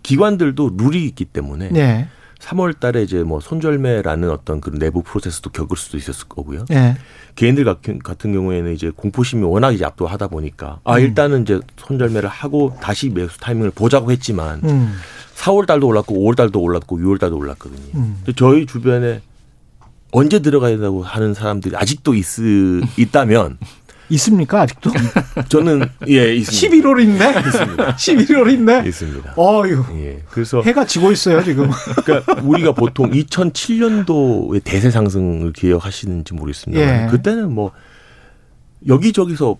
[0.03, 2.07] 기관들도 룰이 있기 때문에 예.
[2.39, 6.65] 3월 달에 이제 뭐 손절매라는 어떤 그 내부 프로세스도 겪을 수도 있었을 거고요.
[6.71, 6.97] 예.
[7.35, 11.01] 개인들 같은, 같은 경우에는 이제 공포심이 워낙 이제 압도하다 보니까 아 음.
[11.01, 14.95] 일단은 이제 손절매를 하고 다시 매수 타이밍을 보자고 했지만 음.
[15.35, 17.91] 4월 달도 올랐고 5월 달도 올랐고 6월 달도 올랐거든요.
[17.95, 18.15] 음.
[18.17, 19.21] 근데 저희 주변에
[20.11, 22.25] 언제 들어가야 된다고 하는 사람들이 아직도 있,
[22.97, 23.57] 있다면
[24.11, 24.91] 있습니까 아직도?
[25.49, 26.87] 저는 예 있습니다.
[26.87, 27.47] 11월인데.
[27.47, 27.95] 있습니다.
[27.95, 28.87] 11월인데.
[28.87, 29.33] 있습니다.
[29.37, 29.85] 어유.
[29.93, 30.23] 예.
[30.29, 31.69] 그래서 해가 지고 있어요 지금.
[32.03, 37.05] 그러니까 우리가 보통 2007년도의 대세 상승을 기억하시는지 모르겠습니다.
[37.05, 37.07] 예.
[37.09, 37.71] 그때는 뭐
[38.87, 39.57] 여기저기서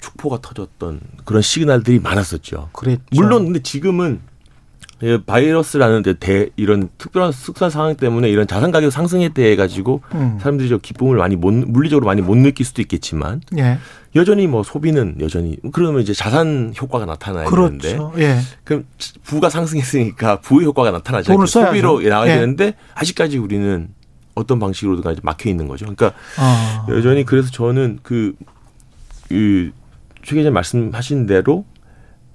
[0.00, 2.70] 축포가 터졌던 그런 시그널들이 많았었죠.
[2.72, 3.02] 그랬죠.
[3.12, 4.27] 물론 근데 지금은 예,
[5.26, 10.38] 바이러스라는 이제 대 이런 특별한 특수한 상황 때문에 이런 자산 가격 상승에 대해 가지고 음.
[10.40, 13.78] 사람들이 저 기쁨을 많이 못 물리적으로 많이 못 느낄 수도 있겠지만 예.
[14.16, 18.12] 여전히 뭐 소비는 여전히 그러면 이제 자산 효과가 나타나야 되는데 그렇죠.
[18.18, 18.38] 예.
[18.64, 18.86] 그럼
[19.22, 21.46] 부가 상승했으니까 부의 효과가 나타나지 써야죠.
[21.46, 22.34] 소비로 나가야 예.
[22.40, 23.88] 되는데 아직까지 우리는
[24.34, 25.84] 어떤 방식으로든 이제 막혀 있는 거죠.
[25.84, 26.86] 그러니까 아.
[26.90, 28.34] 여전히 그래서 저는 그,
[29.28, 29.72] 그,
[30.22, 31.64] 최 기자 말씀하신 대로,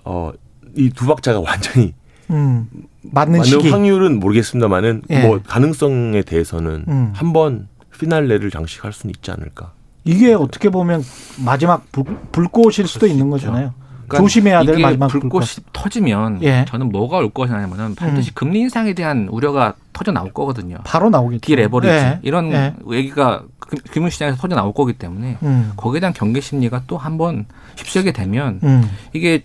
[0.04, 0.32] 어,
[0.76, 1.94] 이 두 박자가 완전히
[2.30, 2.68] 음.
[3.12, 3.70] 맞는 맞는 시기.
[3.70, 5.26] 확률은 모르겠습니다만은 예.
[5.26, 7.12] 뭐 가능성에 대해서는 음.
[7.14, 7.68] 한번
[8.00, 9.72] 피날레를 장식할 수는 있지 않을까.
[10.06, 11.04] 이게 어떻게 보면
[11.46, 13.74] 마지막 불, 불꽃일 수도 있는 거잖아요.
[14.08, 15.58] 그러니까 조심해야 될 이게 마지막 불꽃이 불꽃.
[15.60, 15.64] 음.
[15.74, 16.66] 터지면 예.
[16.68, 20.78] 저는 뭐가 올 것이냐면은 반드시 금리 인상에 대한 우려가 터져 나올 거거든요.
[20.84, 21.40] 바로 나오겠죠.
[21.42, 22.20] 디레버리지 예.
[22.24, 22.74] 이런 예.
[22.92, 25.72] 얘기가 금- 금융시장에서 터져 나올 거기 때문에 음.
[25.78, 27.46] 거기에 대한 경계 심리가 또 한번
[27.78, 28.90] 휩쓸게 되면 음.
[29.14, 29.44] 이게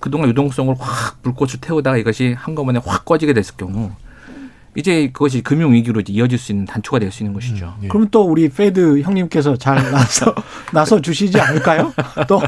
[0.00, 3.90] 그동안 유동성을 확 불꽃을 태우다가 이것이 한꺼번에 확 꺼지게 됐을 경우
[4.74, 7.74] 이제 그것이 금융 위기로 이어질 수 있는 단초가 될 수 있는 것이죠.
[7.82, 7.88] 예.
[7.88, 10.34] 그럼 또 우리 Fed 형님께서 잘 나서
[10.72, 11.92] 나서 주시지 않을까요?
[12.28, 12.40] 또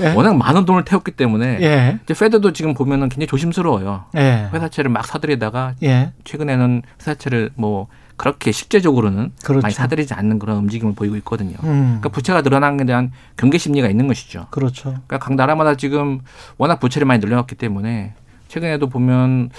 [0.00, 0.12] 예.
[0.16, 1.98] 워낙 많은 돈을 태웠기 때문에 예.
[2.04, 4.04] 이제 Fed도 지금 보면은 굉장히 조심스러워요.
[4.16, 4.48] 예.
[4.52, 6.12] 회사채를 막 사들이다가 예.
[6.24, 9.62] 최근에는 회사채를 뭐 그렇게 실제적으로는 그렇죠.
[9.62, 11.56] 많이 사들이지 않는 그런 움직임을 보이고 있거든요.
[11.64, 11.84] 음.
[12.00, 14.48] 그러니까 부채가 늘어나는 데 대한 경계 심리가 있는 것이죠.
[14.50, 14.90] 그렇죠.
[14.90, 16.20] 그러니까 각 나라마다 지금
[16.58, 18.14] 워낙 부채를 많이 늘려놨기 때문에
[18.48, 19.50] 최근에도 보면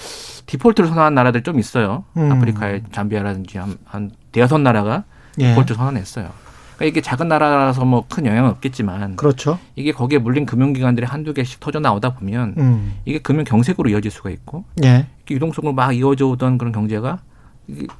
[0.45, 2.03] 디폴트를 선언한 나라들 좀 있어요.
[2.17, 2.31] 음.
[2.31, 5.05] 아프리카의 잠비아라든지 한, 한 대여섯 나라가
[5.39, 5.49] 예.
[5.49, 6.29] 디폴트 선언했어요.
[6.75, 9.59] 그러니까 이게 작은 나라라서 뭐 큰 영향은 없겠지만 그렇죠.
[9.75, 12.93] 이게 거기에 물린 금융기관들이 한두 개씩 터져 나오다 보면 음.
[13.05, 15.07] 이게 금융 경색으로 이어질 수가 있고 예.
[15.17, 17.19] 이렇게 유동성을 막 이어져 오던 그런 경제가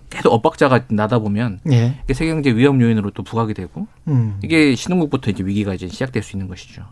[0.09, 1.99] 계속 엇박자가 나다 보면 예.
[2.03, 4.39] 이게 세계 경제 위험 요인으로 또 부각이 되고 음.
[4.43, 6.83] 이게 신흥국부터 이제 위기가 이제 시작될 수 있는 것이죠.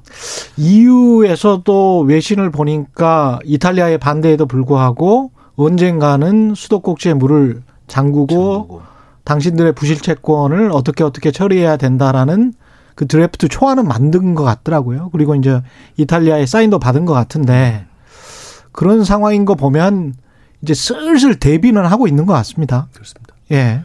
[0.57, 8.81] EU에서도 외신을 보니까 이탈리아의 반대에도 불구하고 언젠가는 수도꼭지에 물을 잠그고 정부고.
[9.23, 12.53] 당신들의 부실 채권을 어떻게 어떻게 처리해야 된다라는
[12.95, 15.09] 그 드래프트 초안은 만든 것 같더라고요.
[15.11, 15.61] 그리고 이제
[15.97, 17.85] 이탈리아의 사인도 받은 것 같은데
[18.71, 20.13] 그런 상황인 거 보면
[20.61, 22.87] 이제 슬슬 대비는 하고 있는 것 같습니다.
[22.93, 23.35] 그렇습니다.
[23.51, 23.81] 예.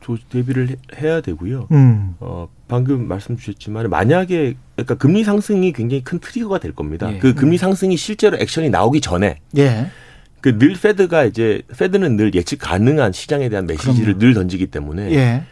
[0.00, 1.68] 조 대비를 해- 해야 되고요.
[1.70, 2.14] 음.
[2.20, 7.12] 어, 방금 말씀 주셨지만 만약에 그러니까 금리 상승이 굉장히 큰 트리거가 될 겁니다.
[7.12, 7.18] 예.
[7.18, 9.90] 그 금리 상승이 실제로 액션이 나오기 전에 예.
[10.40, 14.18] 그늘 Fed가 이제 Fed는 늘 예측 가능한 시장에 대한 메시지를 그럼요.
[14.18, 15.42] 늘 던지기 때문에 예.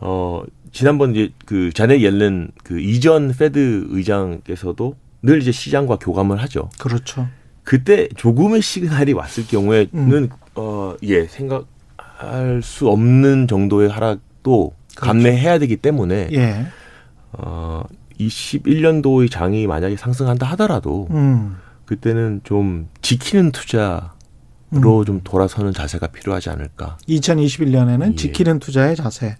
[0.00, 6.70] 어 지난번 이제 그 재닛 옐런 그 이전 Fed 의장께서도 늘 이제 시장과 교감을 하죠.
[6.78, 7.28] 그렇죠.
[7.66, 10.28] 그때 조금의 시그널이 왔을 경우에는 음.
[10.54, 16.66] 어예 생각할 수 없는 정도의 하락도 감내해야 되기 때문에 예.
[17.32, 17.82] 어
[18.20, 21.56] 21년도의 장이 만약에 상승한다 하더라도 음.
[21.86, 24.00] 그때는 좀 지키는 투자로
[24.74, 25.04] 음.
[25.04, 26.98] 좀 돌아서는 자세가 필요하지 않을까.
[27.08, 28.14] 2021년에는 예.
[28.14, 29.36] 지키는 투자의 자세.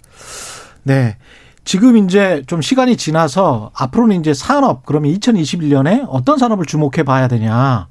[0.82, 1.16] 네.
[1.64, 7.86] 지금 이제 좀 시간이 지나서 앞으로는 이제 산업 그러면 2021년에 어떤 산업을 주목해 봐야 되냐.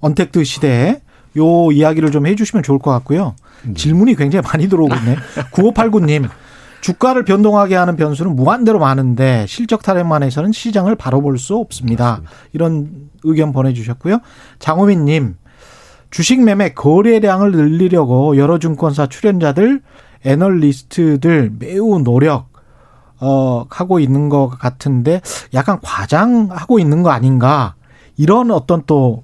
[0.00, 1.00] 언택트 시대에
[1.36, 3.34] 요 이야기를 좀 해주시면 좋을 것 같고요.
[3.74, 5.16] 질문이 굉장히 많이 들어오고 있네.
[5.52, 6.28] 9589님.
[6.80, 12.22] 주가를 변동하게 하는 변수는 무한대로 많은데 실적 타령만 해서는 시장을 바로 볼 수 없습니다.
[12.54, 14.20] 이런 의견 보내주셨고요.
[14.58, 15.36] 장호민 님.
[16.10, 19.82] 주식 매매 거래량을 늘리려고 여러 증권사 출연자들,
[20.24, 22.48] 애널리스트들 매우 노력
[23.20, 25.20] 어 하고 있는 것 같은데
[25.52, 27.74] 약간 과장하고 있는 거 아닌가
[28.16, 29.22] 이런 어떤 또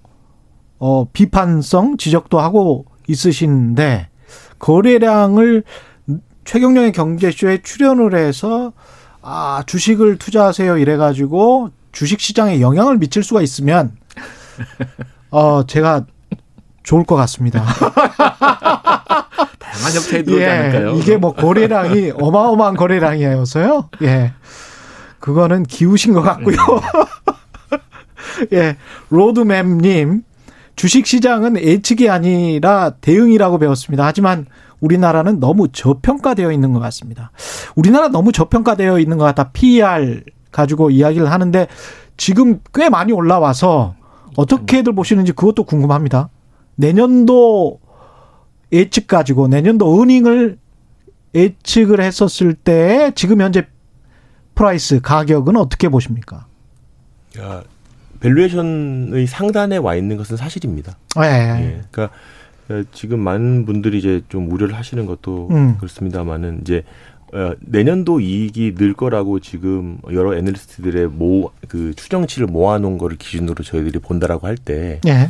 [0.79, 4.09] 어, 비판성 지적도 하고 있으신데
[4.59, 5.65] 거래량을
[6.45, 8.73] 최경영의 경제쇼에 출연을 해서
[9.23, 13.97] 아 주식을 투자하세요 이래 가지고 주식 시장에 영향을 미칠 수가 있으면
[15.31, 16.07] 어 제가
[16.85, 17.65] 좋을 것 같습니다.
[19.59, 20.95] 다양한 형태의 들어오지 않을까요?
[20.95, 23.91] 예, 이게 뭐 거래량이 어마어마한 거래량이어서요.
[24.03, 24.33] 예.
[25.19, 26.57] 그거는 기우신 것 같고요.
[28.53, 28.77] 예.
[29.11, 30.23] 로드맵님,
[30.77, 34.05] 주식 시장은 예측이 아니라 대응이라고 배웠습니다.
[34.05, 34.47] 하지만
[34.81, 37.33] 우리나라는 너무 저평가되어 있는 것 같습니다.
[37.75, 39.51] 우리나라 너무 저평가되어 있는 것 같다.
[39.53, 41.67] PER 가지고 이야기를 하는데
[42.19, 43.95] 지금 꽤 많이 올라와서
[44.37, 46.29] 어떻게들 보시는지 그것도 궁금합니다.
[46.75, 47.81] 내년도
[48.73, 50.59] 예측 가지고 내년도 은행을
[51.35, 53.67] 예측을 했었을 때 지금 현재
[54.55, 56.47] price 가격은 어떻게 보십니까?
[57.39, 57.63] 야,
[58.27, 60.97] valuation의 상단에 와 있는 것은 사실입니다.
[61.19, 61.23] 예.
[61.63, 61.81] 예.
[61.91, 62.15] 그러니까
[62.69, 65.77] 어, 지금 많은 분들이 이제 좀 우려를 하시는 것도 음.
[65.79, 66.83] 그렇습니다만은 이제
[67.33, 73.99] 어, 내년도 이익이 늘 거라고 지금 여러 애널리스트들의 모 그 추정치를 모아놓은 거를 기준으로 저희들이
[73.99, 75.29] 본다라고 할 때 예.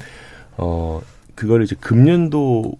[0.58, 1.00] 어,
[1.34, 2.72] 그걸 이제 금년도에서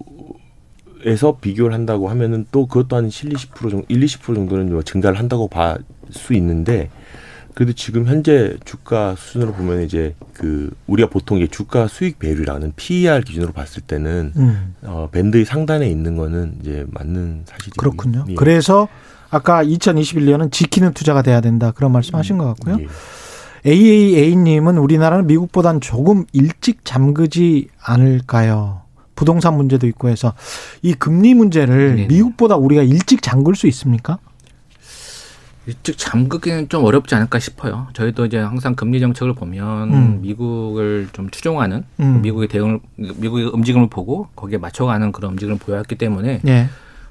[1.41, 5.49] 비교를 한다고 하면은 또 그것 또한 7, 20% 정도, 1, 20% 정도는 뭐 증가를 한다고
[5.49, 5.77] 봐
[6.11, 6.89] 수 있는데
[7.57, 13.23] 그래도 지금 현재 주가 수준으로 보면 이제 그 우리가 보통 이제 주가 수익 배율이라는 PER
[13.23, 14.75] 기준으로 봤을 때는 음.
[14.83, 17.73] 어, 밴드의 상단에 있는 거는 이제 맞는 사실이에요.
[17.79, 18.27] 그렇군요.
[18.29, 18.35] 예.
[18.35, 18.89] 그래서
[19.31, 22.77] 아까 2021년은 지키는 투자가 돼야 된다 그런 말씀하신 것 같고요.
[22.81, 22.89] 예.
[23.65, 28.83] AAA님은 우리나라는 미국보단 조금 일찍 잠그지 않을까요?
[29.15, 30.35] 부동산 문제도 있고 해서
[30.83, 32.09] 이 금리 문제를 네네.
[32.09, 34.19] 미국보다 우리가 일찍 잠글 수 있습니까?
[35.67, 37.89] 일찍 잠그기는 좀 어렵지 않을까 싶어요.
[37.93, 40.19] 저희도 이제 항상 금리 정책을 보면 음.
[40.23, 42.23] 미국을 좀 추종하는 음.
[42.23, 46.69] 미국의 대응을 미국의 움직임을 보고 거기에 맞춰가는 그런 움직임을 보여왔기 때문에 예.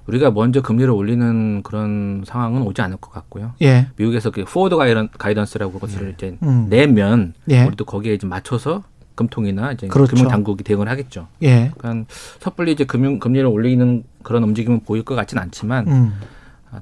[0.07, 3.53] 우리가 먼저 금리를 올리는 그런 상황은 오지 않을 것 같고요.
[3.61, 3.87] 예.
[3.97, 6.67] 미국에서 그 forward guidan, guidance라고 그것을 이제 음.
[6.69, 7.65] 내면 예.
[7.65, 8.83] 우리도 거기에 좀 맞춰서
[9.15, 10.15] 금통위나 이제 그렇죠.
[10.15, 11.27] 금융 당국이 대응을 하겠죠.
[11.41, 11.71] 예.
[11.77, 12.05] 그러니까
[12.39, 16.13] 섣불리 이제 금융 금리를 올리는 그런 움직임은 보일 것 같지는 않지만 음.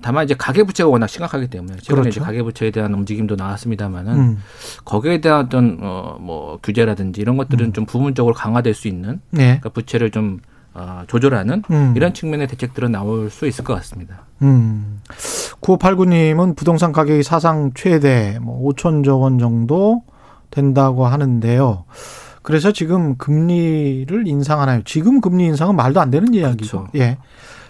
[0.02, 2.10] 다만 이제 가계 부채가 워낙 심각하기 때문에 최근에 그렇죠.
[2.10, 4.38] 이제 가계 부채에 대한 움직임도 나왔습니다만은 음.
[4.86, 7.74] 거기에 대한 어떤 어뭐 규제라든지 이런 것들은 음.
[7.74, 9.38] 좀 부분적으로 강화될 수 있는 예.
[9.38, 10.40] 그러니까 부채를 좀
[10.74, 11.94] 어, 조절하는 음.
[11.96, 14.26] 이런 측면의 대책들은 나올 수 있을 것 같습니다.
[14.42, 15.02] 음.
[15.62, 20.04] 9589님은 부동산 가격이 사상 최대 뭐 5천조 원 정도
[20.50, 21.86] 된다고 하는데요.
[22.42, 24.82] 그래서 지금 금리를 인상하나요?
[24.84, 26.88] 지금 금리 인상은 말도 안 되는 이야기죠.
[26.90, 26.92] 그렇죠.
[26.96, 27.18] 예.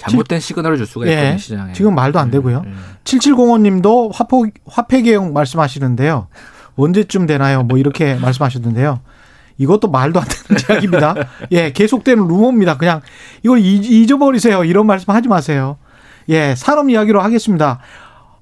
[0.09, 1.11] 잘못된 시그널을 줄 수가 예.
[1.11, 1.73] 있거든요 시장에.
[1.73, 2.63] 지금 말도 안 되고요.
[2.65, 2.73] 예, 예.
[3.03, 6.27] 7705님도 화포, 화폐 개혁 말씀하시는데요.
[6.75, 7.63] 언제쯤 되나요?
[7.63, 8.99] 뭐 이렇게 말씀하셨는데요.
[9.59, 11.15] 이것도 말도 안 되는 이야기입니다.
[11.51, 12.77] 예, 계속되는 루머입니다.
[12.77, 13.01] 그냥
[13.43, 14.63] 이걸 잊- 잊어버리세요.
[14.63, 15.77] 이런 말씀 하지 마세요.
[16.29, 17.79] 예, 산업 이야기로 하겠습니다.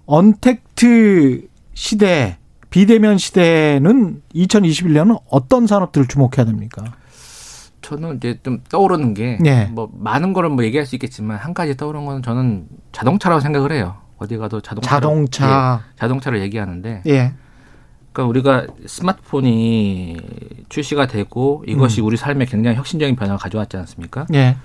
[0.06, 2.38] 언택트 시대,
[2.69, 6.84] 비대면 시대는 2021년은 어떤 산업들을 주목해야 됩니까?
[7.82, 9.65] 저는 이제 좀 떠오르는 게 예.
[9.65, 13.96] 뭐 많은 거를 뭐 얘기할 수 있겠지만 한 가지 떠오르는 거는 저는 자동차라고 생각을 해요.
[14.17, 15.82] 어디 가도 자동차 자동차.
[15.98, 17.34] 자동차를 얘기하는데 예.
[18.13, 20.17] 그러니까 우리가 스마트폰이
[20.70, 24.28] 출시가 되고 이것이 우리 삶에 굉장히 혁신적인 변화를 가져왔지 않습니까?
[24.34, 24.58] 예.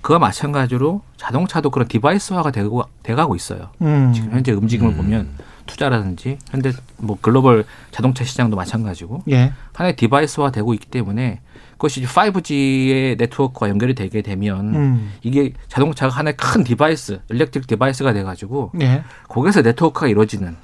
[0.00, 3.70] 그와 마찬가지로 자동차도 그런 device화가 되고 돼가고 있어요.
[3.82, 4.12] 음.
[4.14, 5.28] 지금 현재 움직임을 보면
[5.66, 9.52] 투자라든지 현대 뭐 글로벌 자동차 시장도 마찬가지고 예.
[9.72, 11.40] 하나의 device화 되고 있기 때문에
[11.84, 15.12] 그것이 5G의 네트워크와 연결이 되게 되면 음.
[15.22, 19.02] 이게 자동차가 하나의 큰 device, electric device가 돼가지고 예.
[19.28, 20.56] 거기에서 네트워크가 이루어지는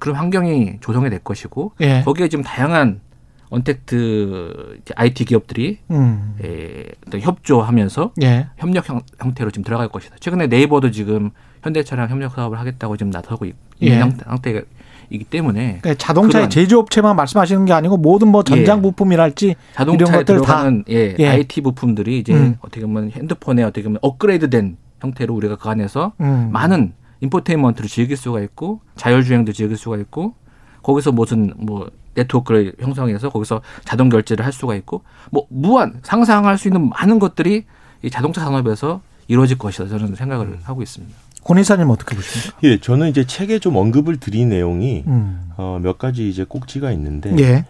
[0.00, 2.02] 그런 환경이 조성이 될 것이고 예.
[2.04, 3.00] 거기에 지금 다양한
[3.48, 6.34] 언택트 IT 기업들이 음.
[6.44, 8.48] 에, 어떤 협조하면서 예.
[8.56, 10.16] 협력 형, 형태로 지금 들어갈 것이다.
[10.18, 11.30] 최근에 네이버도 지금
[11.62, 13.86] 현대차랑 협력 사업을 하겠다고 지금 나서고 있- 예.
[13.86, 14.62] 있는 형태- 형태
[15.10, 18.82] 이기 때문에 그러니까 자동차의 제조업체만 말씀하시는 게 아니고 모든 뭐 전장 예.
[18.82, 21.28] 부품이랄지 이런 자동차에 것들 다 예, 예.
[21.28, 22.56] IT 부품들이 이제 음.
[22.60, 26.50] 어떻게 보면 핸드폰에 어떻게 보면 업그레이드된 형태로 우리가 그 안에서 음.
[26.52, 30.34] 많은 infotainment를 즐길 수가 있고 자율주행도 즐길 수가 있고
[30.82, 36.68] 거기서 무슨 뭐 네트워크를 형성해서 거기서 자동 결제를 할 수가 있고 뭐 무한 상상할 수
[36.68, 37.64] 있는 많은 것들이
[38.02, 40.58] 이 자동차 산업에서 이루어질 것이다 저는 생각을 음.
[40.62, 41.14] 하고 있습니다.
[41.46, 42.58] 권 이사님 어떻게 보십니까?
[42.64, 45.48] 예, 저는 이제 책에 좀 언급을 드린 내용이 음.
[45.56, 47.64] 어, 몇 가지 이제 꼭지가 있는데 예.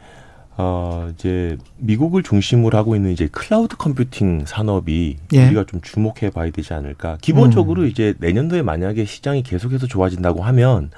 [0.56, 5.46] 어, 이제 미국을 중심으로 하고 있는 이제 cloud computing 산업이 예.
[5.46, 7.18] 우리가 좀 주목해 봐야 되지 않을까.
[7.20, 7.88] 기본적으로 음.
[7.88, 10.90] 이제 내년도에 만약에 시장이 계속해서 좋아진다고 하면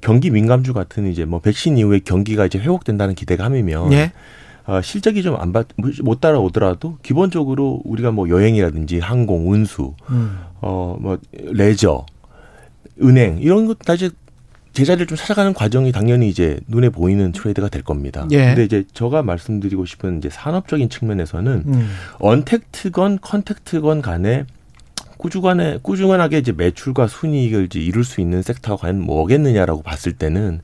[0.00, 4.12] 경기 민감주 같은 이제 뭐 백신 이후에 경기가 이제 회복된다는 기대감이면 예.
[4.66, 10.38] 어, 실적이 좀 못 따라오더라도 기본적으로 우리가 뭐 여행이라든지 항공, 운수, 음.
[10.60, 12.06] 어, 뭐, 레저,
[13.02, 14.10] 은행, 이런 것, 다 이제
[14.72, 18.26] 제자리를 좀 찾아가는 과정이 당연히 이제 눈에 보이는 trade가 될 겁니다.
[18.30, 18.46] 예.
[18.46, 21.90] 근데 이제 제가 말씀드리고 싶은 이제 산업적인 측면에서는 음.
[22.20, 24.46] untact건 contact건 간에
[25.18, 30.60] 꾸준하게, 꾸준하게 이제 매출과 순이익을 이제 이룰 수 있는 sector가 과연 뭐겠느냐라고 봤을 때는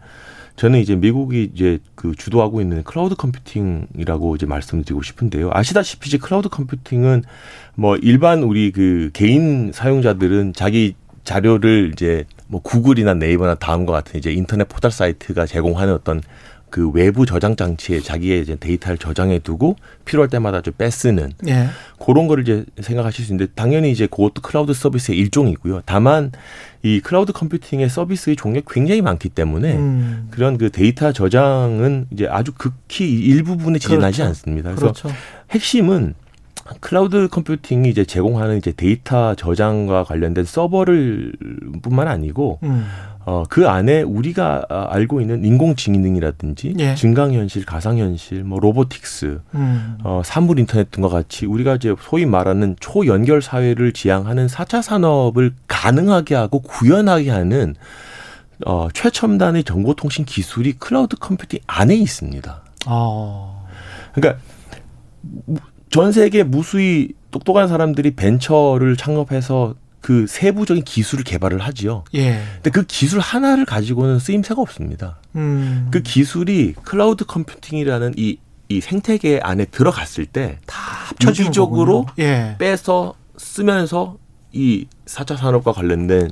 [0.59, 5.51] 저는 이제 미국이 이제 그 주도하고 있는 cloud computing이라고 이제 말씀드리고 싶은데요.
[5.53, 7.23] 아시다시피 이제 cloud computing은
[7.77, 14.33] 뭐 일반 우리 그 개인 사용자들은 자기 자료를 이제 뭐 구글이나 네이버나 다음과 같은 이제
[14.33, 16.23] 인터넷 포털 사이트가 제공하는 어떤
[16.71, 21.69] 그 외부 저장 장치에 자기의 이제 데이터를 저장해 두고 필요할 때마다 좀 빼쓰는 예.
[22.05, 25.83] 그런 거를 이제 생각하실 수 있는데 당연히 이제 그것도 클라우드 서비스의 일종이고요.
[25.87, 26.33] 다만
[26.83, 30.29] 이 cloud computing의 서비스의 종류가 굉장히 많기 때문에 음.
[30.31, 34.29] 그런 그 데이터 저장은 이제 아주 극히 일부분에 지나지 그렇죠.
[34.29, 34.71] 않습니다.
[34.75, 35.11] 그래서 그렇죠.
[35.51, 36.15] 핵심은
[36.81, 41.33] cloud computing이 이제 제공하는 이제 데이터 저장과 관련된 서버를
[41.83, 42.87] 뿐만 아니고 음.
[43.25, 46.95] 어, 그 안에 우리가 아, 알고 있는 인공지능이라든지 예.
[46.95, 49.99] 증강현실, 가상현실, 뭐 robotics, 음.
[50.03, 56.35] 어, 사물 인터넷 등과 같이 우리가 이제 소위 말하는 초연결 사회를 지향하는 사차 산업을 가능하게
[56.37, 57.75] 하고 구현하게 하는
[58.67, 62.63] 어, 최첨단의 정보통신 기술이 cloud computing 안에 있습니다.
[62.87, 63.69] 어.
[64.15, 64.43] 그러니까
[65.21, 65.59] 무-
[65.91, 72.05] 전 세계 무수히 똑똑한 사람들이 벤처를 창업해서 그 세부적인 기술을 개발을 하지요.
[72.15, 72.41] 예.
[72.55, 75.19] 근데 그 기술 하나를 가지고는 쓰임새가 없습니다.
[75.37, 75.89] 음.
[75.91, 80.79] 그 기술이 cloud computing이라는 이, 이 생태계 안에 들어갔을 때 다
[81.25, 82.07] 유기적으로.
[82.19, 82.55] 예.
[82.59, 84.17] 빼서 쓰면서
[84.53, 86.31] 이 4차 산업과 관련된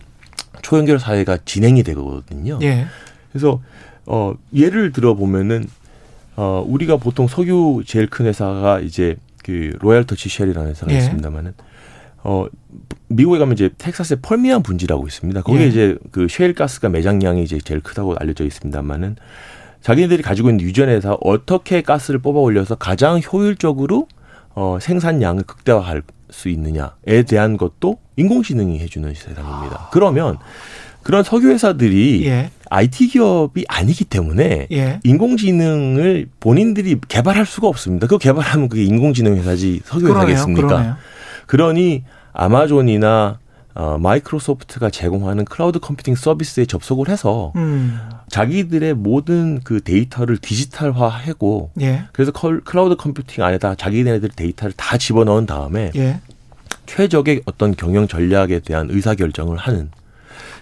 [0.62, 2.59] 초연결 사회가 진행이 되거든요.
[2.62, 2.87] 예.
[3.33, 3.61] 그래서
[4.07, 5.66] 어 예를 들어 보면은
[6.37, 10.98] 어 우리가 보통 석유 제일 큰 회사가 이제 그 Royal Dutch Shell이라는 회사가 예.
[10.98, 11.54] 있습니다만은
[12.24, 12.46] 어
[13.06, 15.42] 미국에 가면 이제 텍사스의 Permian 분지라고 있습니다.
[15.42, 15.68] 거기에 예.
[15.68, 19.14] 이제 그 셰일 가스가 매장량이 이제 제일 크다고 알려져 있습니다만은
[19.82, 24.09] 자기네들이 가지고 있는 유전에서 어떻게 가스를 뽑아 올려서 가장 효율적으로
[24.56, 29.90] 어 생산량을 극대화할 수 있느냐에 대한 것도 인공지능이 해주는 세상입니다.
[29.92, 30.38] 그러면
[31.04, 32.50] 그런 석유 회사들이 예.
[32.70, 35.00] IT 기업이 아니기 때문에 예.
[35.05, 38.07] 인공지능을 본인들이 개발할 수가 없습니다.
[38.07, 40.09] 그거 개발하면 그게 인공지능 회사지 석유.
[40.09, 40.66] 회사겠습니까?
[40.66, 40.96] 그러네요.
[41.46, 43.38] 그러니 아마존이나
[43.74, 48.00] 어, 마이크로소프트가 제공하는 cloud computing 서비스에 접속을 해서 음.
[48.31, 52.05] 자기들의 모든 그 데이터를 디지털화하고 예.
[52.12, 56.20] 그래서 컬- cloud computing 안에다 자기네들 데이터를 다 집어넣은 다음에 예.
[56.87, 59.90] 최적의 어떤 경영 전략에 대한 의사 결정을 하는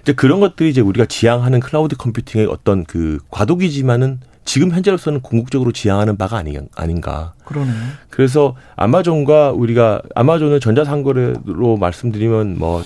[0.04, 6.18] 이제 그런 것들이 이제 우리가 지향하는 cloud computing의 어떤 그 과도기지만은 지금 현재로서는 궁극적으로 지향하는
[6.18, 7.32] 바가 아니, 아닌가.
[7.46, 7.74] 그러네요.
[8.10, 12.84] 그래서 아마존과 우리가 아마존은 전자상거래로 말씀드리면 뭐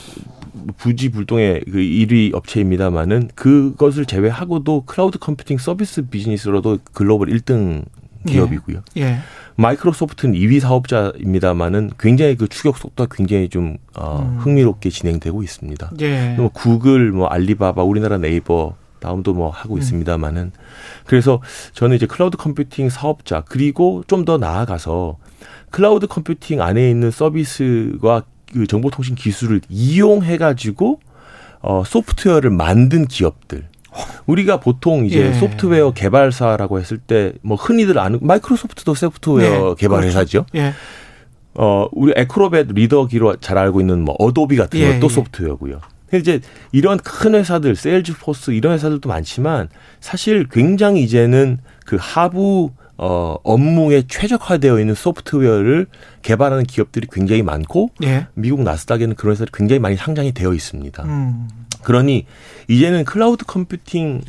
[0.76, 7.84] 부지불동의 그 1위 업체입니다만은 그것을 제외하고도 cloud computing 서비스 비즈니스로도 글로벌 1등
[8.28, 8.82] 기업이고요.
[8.98, 9.18] 예.
[9.58, 14.38] 마이크로소프트는 2위 사업자입니다만은 굉장히 그 추격 속도가 굉장히 좀 어, 음.
[14.38, 15.90] 흥미롭게 진행되고 있습니다.
[16.00, 16.34] 예.
[16.36, 19.78] 뭐 구글, 뭐 알리바바, 우리나라 네이버 다음도 뭐 하고 음.
[19.80, 20.52] 있습니다만은
[21.06, 21.42] 그래서
[21.72, 25.16] 저는 이제 cloud computing 사업자 그리고 좀 더 나아가서
[25.70, 31.00] cloud computing 안에 있는 서비스와 그 정보통신 기술을 이용해 가지고
[31.60, 33.66] 어 소프트웨어를 만든 기업들
[34.26, 35.32] 우리가 보통 이제 예.
[35.32, 40.18] 소프트웨어 개발사라고 했을 때 뭐 흔히들 아는 마이크로소프트도 소프트웨어 네, 개발 그렇죠.
[40.18, 40.46] 회사죠.
[40.54, 40.72] 예.
[41.54, 45.14] 어, 우리 Acrobat Reader기로 잘 알고 있는 뭐 어도비 같은 예, 것도 예.
[45.14, 45.80] 소프트웨어고요.
[46.14, 46.40] 이제
[46.72, 49.68] 이런 큰 회사들, 세일즈포스 이런 회사들도 많지만
[50.00, 55.86] 사실 굉장히 이제는 그 하부 어, 업무에 최적화되어 있는 소프트웨어를
[56.22, 58.26] 개발하는 기업들이 굉장히 많고 예.
[58.34, 61.02] 미국 나스닥에는 그런 회사들이 굉장히 많이 상장이 되어 있습니다.
[61.04, 61.48] 음.
[61.88, 62.26] 그러니
[62.68, 64.20] 이제는 cloud computing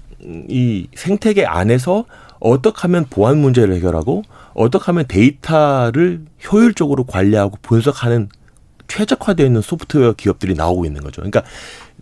[0.48, 2.06] 이 생태계 안에서
[2.40, 8.30] 어떻게 하면 보안 문제를 해결하고 어떻게 하면 데이터를 효율적으로 관리하고 분석하는
[8.88, 11.22] 최적화되어 있는 소프트웨어 기업들이 나오고 있는 거죠.
[11.22, 11.44] 그러니까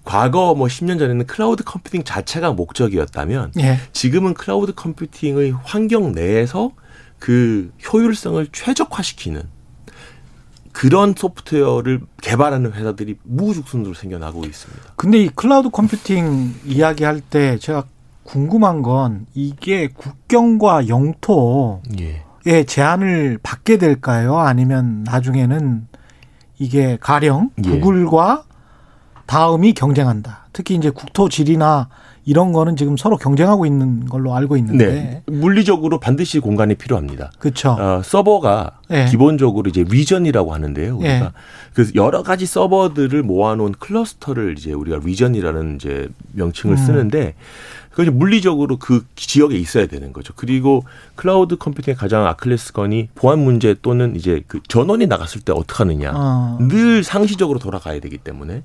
[0.03, 3.79] 과거 뭐 10년 전에는 클라우드 컴퓨팅 자체가 목적이었다면 예.
[3.93, 6.71] 지금은 클라우드 컴퓨팅의 환경 내에서
[7.17, 9.41] 그 효율성을 최적화시키는
[10.77, 14.93] 그런 소프트웨어를 개발하는 회사들이 우후죽순으로 생겨나고 있습니다.
[14.95, 17.85] 근데 이 클라우드 컴퓨팅 이야기할 때 제가
[18.21, 22.63] 궁금한 건 이게 국경과 영토에 예.
[22.63, 24.37] 제한을 받게 될까요?
[24.37, 25.87] 아니면 나중에는
[26.59, 27.69] 이게 가령 예.
[27.71, 28.43] 구글과
[29.25, 30.45] 다음이 경쟁한다.
[30.53, 31.89] 특히 이제 국토 지리나
[32.27, 34.85] 이런 거는 지금 서로 경쟁하고 있는 걸로 알고 있는데.
[34.85, 35.23] 네.
[35.27, 37.31] 물리적으로 반드시 공간이 필요합니다.
[37.39, 37.69] 그렇죠.
[37.71, 39.05] 어, 서버가 예.
[39.05, 40.97] 기본적으로 이제 region이라고 하는데요.
[40.97, 41.29] 우리가 예.
[41.73, 46.85] 그래서 여러 가지 서버들을 모아놓은 클러스터를 이제 우리가 region이라는 이제 명칭을 음.
[46.85, 47.33] 쓰는데
[47.97, 50.31] 그 이제 물리적으로 그 지역에 있어야 되는 거죠.
[50.35, 50.83] 그리고
[51.15, 56.11] 클라우드 컴퓨팅의 가장 아클레스건이 보안 문제 또는 이제 그 전원이 나갔을 때 어떻게 하느냐.
[56.13, 56.59] 어.
[56.61, 58.61] 늘 상시적으로 돌아가야 되기 때문에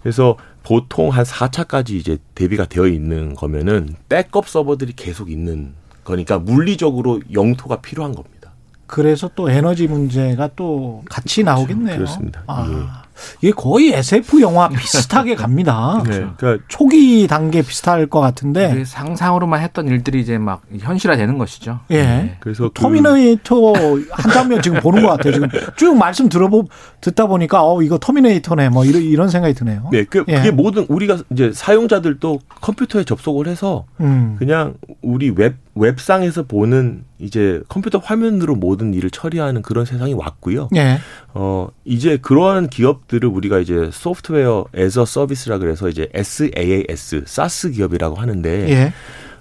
[0.00, 7.20] 그래서 보통 한 4차까지 이제 대비가 되어 있는 거면은 백업 서버들이 계속 있는 거니까 물리적으로
[7.34, 8.52] 영토가 필요한 겁니다.
[8.86, 11.96] 그래서 또 에너지 문제가 또 같이 나오겠네요.
[11.96, 12.44] 그렇습니다.
[12.46, 12.99] 아,
[13.40, 16.02] 이게 거의 SF 영화 비슷하게 갑니다.
[16.08, 16.26] 네.
[16.36, 18.74] 그러니까 초기 단계 비슷할 것 같은데.
[18.74, 21.80] 그 상상으로만 했던 일들이 이제 막 현실화되는 것이죠.
[21.90, 22.02] 예.
[22.02, 22.36] 네.
[22.40, 23.72] 그래서 그 터미네이터
[24.10, 25.32] 한 장면 지금 보는 것 같아요.
[25.32, 26.64] 지금 쭉 말씀 들어보
[27.00, 29.88] 듣다 보니까 어 이거 터미네이터네 뭐 이런 이런 생각이 드네요.
[29.92, 30.36] 네, 그, 예.
[30.36, 34.36] 그게 모든 우리가 이제 사용자들도 컴퓨터에 접속을 해서 음.
[34.38, 40.68] 그냥 우리 웹 웹상에서 보는 이제 컴퓨터 화면으로 모든 일을 처리하는 그런 세상이 왔고요.
[40.76, 40.98] 예.
[41.32, 48.16] 어 이제 그러한 기업들을 우리가 이제 software as a service라 그래서 이제 SaaS, SaaS 기업이라고
[48.16, 48.92] 하는데 예.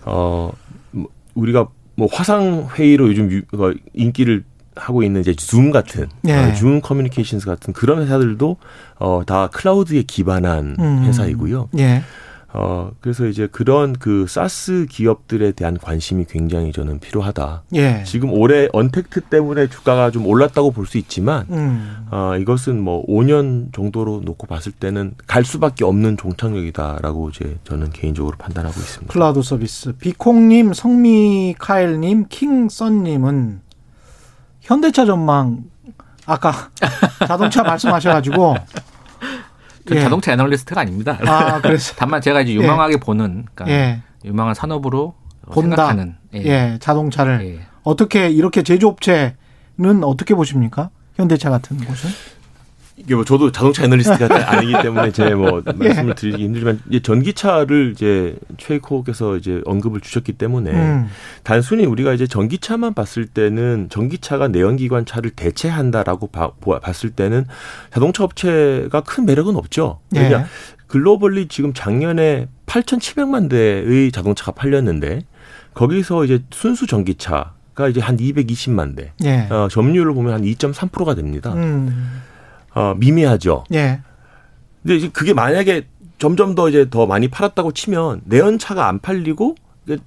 [0.06, 0.52] 어
[0.92, 4.44] 뭐, 우리가 뭐 화상 회의로 요즘 유, 어, 인기를
[4.78, 6.34] 하고 있는 이제 줌 같은 예.
[6.34, 8.56] 어, Zoom Communications 같은 그런 회사들도
[9.00, 11.04] 어 다 클라우드에 기반한 음.
[11.04, 11.70] 회사이고요.
[11.80, 12.02] 예.
[12.52, 17.64] 어 그래서 이제 그런 그 SaaS 기업들에 대한 관심이 굉장히 저는 필요하다.
[17.76, 18.04] 예.
[18.06, 22.08] 지금 올해 언택트 때문에 주가가 좀 올랐다고 볼 수 있지만 음.
[22.10, 28.36] 어, 이것은 뭐 5년 정도로 놓고 봤을 때는 갈 수밖에 없는 종착역이다라고 이제 저는 개인적으로
[28.38, 29.14] 판단하고 있습니다.
[29.14, 29.94] 클라우드 서비스.
[29.94, 33.62] 비콩님, 성미카엘님, 킹썬님은
[34.62, 35.64] 현대차 전망
[36.26, 36.70] 아까
[37.28, 38.99] 자동차 말씀하셔가지고 그
[39.96, 40.02] 예.
[40.02, 41.18] 자동차 애널리스트가 아닙니다.
[41.26, 44.02] 아 그래서 다만 제가 이제 유망하게 보는, 그러니까 예.
[44.26, 45.16] 유망한 산업으로
[45.52, 45.88] 본다.
[45.88, 46.16] 생각하는.
[46.36, 46.78] 예.
[46.80, 47.60] 자동차를 예.
[47.84, 50.90] 어떻게 이렇게 제조업체는 어떻게 보십니까?
[51.16, 52.10] 현대차 같은 곳은?
[53.00, 58.36] 이게 뭐 저도 자동차 애널리스트가 아니기 때문에 제 뭐 말씀을 드리기 힘들지만 이제 전기차를 이제
[58.58, 61.08] 최이코께서 이제 언급을 주셨기 때문에 음.
[61.44, 67.46] 단순히 우리가 이제 전기차만 봤을 때는 전기차가 내연기관 차를 대체한다라고 봐- 봤을 때는
[67.92, 70.00] 자동차 업체가 큰 매력은 없죠.
[70.14, 70.46] 왜냐 예.
[70.88, 75.22] 글로벌리 지금 작년에 8,700만 대의 자동차가 팔렸는데
[75.74, 79.14] 거기서 이제 순수 전기차가 이제 한 220만 대.
[79.24, 79.48] 예.
[79.52, 81.54] 어, 점유율을 보면 한 2.3%가 됩니다.
[81.54, 82.22] 음.
[82.74, 83.64] 어, 미미하죠.
[83.74, 84.02] 예.
[84.82, 89.56] 근데 이제 그게 만약에 점점 더 이제 더 많이 팔았다고 치면 내연차가 안 팔리고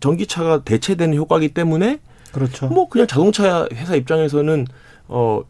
[0.00, 1.98] 전기차가 대체되는 효과기 때문에
[2.32, 2.68] 그렇죠.
[2.68, 4.66] 뭐 그냥 자동차 회사 입장에서는
[5.08, 5.42] 어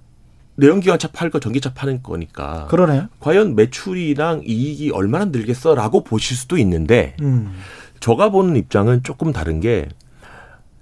[0.56, 3.08] 내연기관차 팔고 전기차 파는 거니까 그러네요.
[3.20, 7.52] 과연 매출이랑 이익이 얼마나 늘겠어라고 보실 수도 있는데 음.
[8.00, 9.88] 제가 보는 입장은 조금 다른 게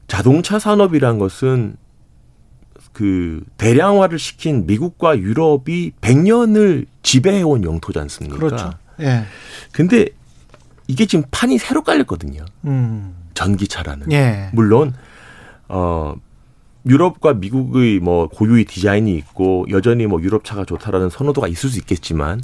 [0.08, 1.76] 자동차 산업이란 것은
[2.92, 8.36] 그 대량화를 시킨 미국과 유럽이 100년을 지배해온 영토지 않습니까?
[8.36, 8.70] 그렇죠.
[9.00, 9.24] 예.
[9.72, 10.08] 근데
[10.86, 12.44] 이게 지금 판이 새로 깔렸거든요.
[12.64, 13.14] 음.
[13.34, 14.12] 전기차라는.
[14.12, 14.50] 예.
[14.52, 14.92] 물론
[15.68, 16.14] 어
[16.86, 22.40] 유럽과 미국의 뭐 고유의 디자인이 있고 여전히 뭐 유럽 차가 좋다라는 선호도가 있을 수 있겠지만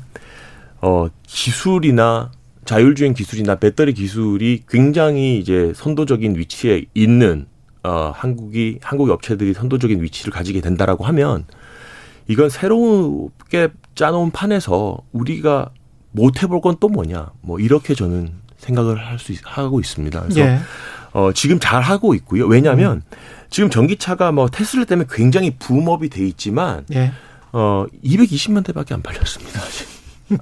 [0.81, 2.31] 어 기술이나
[2.65, 7.47] 자율주행 기술이나 배터리 기술이 굉장히 이제 선도적인 위치에 있는
[7.87, 11.45] 어 한국이 한국 업체들이 선도적인 위치를 가지게 된다라고 하면
[12.27, 15.71] 이건 새롭게 짜놓은 판에서 우리가
[16.11, 20.21] 못 해볼 건 또 뭐냐 뭐 이렇게 저는 생각을 할 수 하고 있습니다.
[20.23, 20.59] 그래서 예.
[21.13, 22.47] 어, 지금 잘 하고 있고요.
[22.47, 23.03] 왜냐하면
[23.51, 27.13] 지금 전기차가 뭐 테슬라 때문에 굉장히 붐업이 돼 있지만 예.
[27.53, 29.61] 어 220만 대밖에 안 팔렸습니다.
[29.61, 29.89] 아직,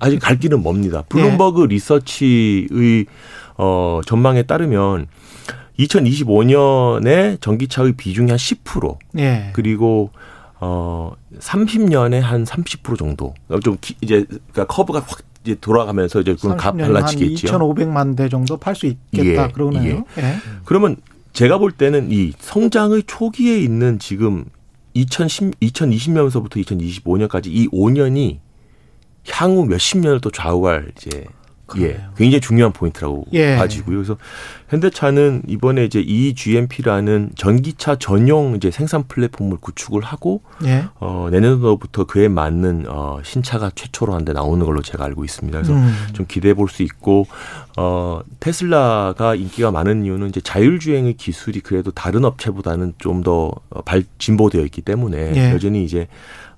[0.01, 1.03] 아직 갈 길은 멉니다.
[1.11, 3.07] 블룸버그 리서치의
[3.59, 5.07] 어 전망에 따르면
[5.79, 9.51] 2025년에 전기차의 비중이 한 10% 예.
[9.53, 10.11] 그리고
[10.61, 16.57] 어 30년에 한 30% 정도 좀 기, 이제 그러니까 커브가 확 이제 돌아가면서 이제 그건
[16.57, 17.49] 가- 30년 한 달라지겠죠.
[17.59, 20.05] 2,500만 대 정도 팔 수 있겠다 예, 그러네요.
[20.19, 20.37] 예.
[20.65, 20.97] 그러면
[21.33, 24.45] 제가 볼 때는 이 성장의 초기에 있는 지금
[24.95, 28.39] 2010, 2020년서부터 2025년까지 이 5년이
[29.31, 31.25] 향후 몇십 년을 또 좌우할 이제 예,
[31.67, 31.99] 그러네요.
[32.17, 33.57] 굉장히 중요한 포인트라고 예.
[33.57, 33.97] 봐지고요.
[33.97, 34.17] 그래서
[34.69, 40.85] 현대차는 이번에 이제 eGMP라는 전기차 전용 이제 생산 플랫폼을 구축을 하고 예.
[41.01, 45.57] 어, 내년도부터 그에 맞는 어, 신차가 최초로 한대 나오는 걸로 제가 알고 있습니다.
[45.63, 45.95] 그래서 음.
[46.13, 47.27] 좀 기대해 볼 수 있고
[47.77, 53.53] 어 테슬라가 인기가 많은 이유는 이제 자율주행의 기술이 그래도 다른 업체보다는 좀 더
[53.85, 55.51] 발 진보되어 있기 때문에 예.
[55.53, 56.09] 여전히 이제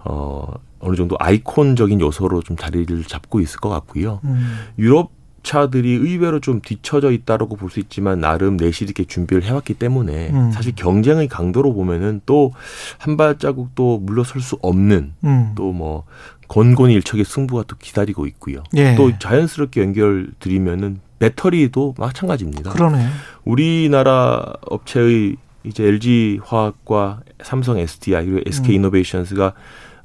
[0.04, 0.46] 어
[0.80, 4.20] 어느 정도 아이콘적인 요소로 좀 자리를 잡고 있을 것 같고요.
[4.24, 4.58] 음.
[4.78, 5.16] 유럽
[5.46, 10.50] 업차들이 의외로 좀 뒤처져 있다라고 볼 수 있지만 나름 내실 있게 준비를 해왔기 때문에 음.
[10.50, 12.50] 사실 경쟁의 강도로 보면은 또
[12.98, 15.52] 한 발자국 또 물러설 수 없는 음.
[15.54, 16.04] 또뭐
[16.48, 18.62] 건곤히 일척의 승부가 또 기다리고 있고요.
[18.76, 18.94] 예.
[18.94, 22.70] 또 자연스럽게 연결 드리면은 배터리도 마찬가지입니다.
[22.70, 23.06] 그러네.
[23.44, 28.74] 우리나라 업체의 이제 LG 화학과 삼성 SDI 그리고 SK 음.
[28.76, 29.52] 이노베이션스가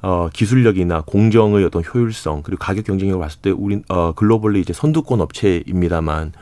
[0.02, 5.20] 어 기술력이나 공정의 어떤 효율성 그리고 가격 경쟁력을 봤을 때 우리 어 글로벌리 이제 선두권
[5.20, 6.32] 업체입니다만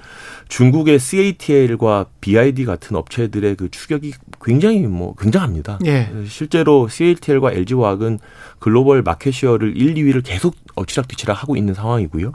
[0.48, 5.78] 중국의 CATL과 BID 같은 업체들의 그 추격이 굉장히 뭐 굉장합니다.
[5.84, 6.10] 예.
[6.26, 8.18] 실제로 CATL과 LG화학은
[8.58, 12.32] 글로벌 마켓시어를 1, 2위를 계속 엎치락뒤치락 하고 있는 상황이고요.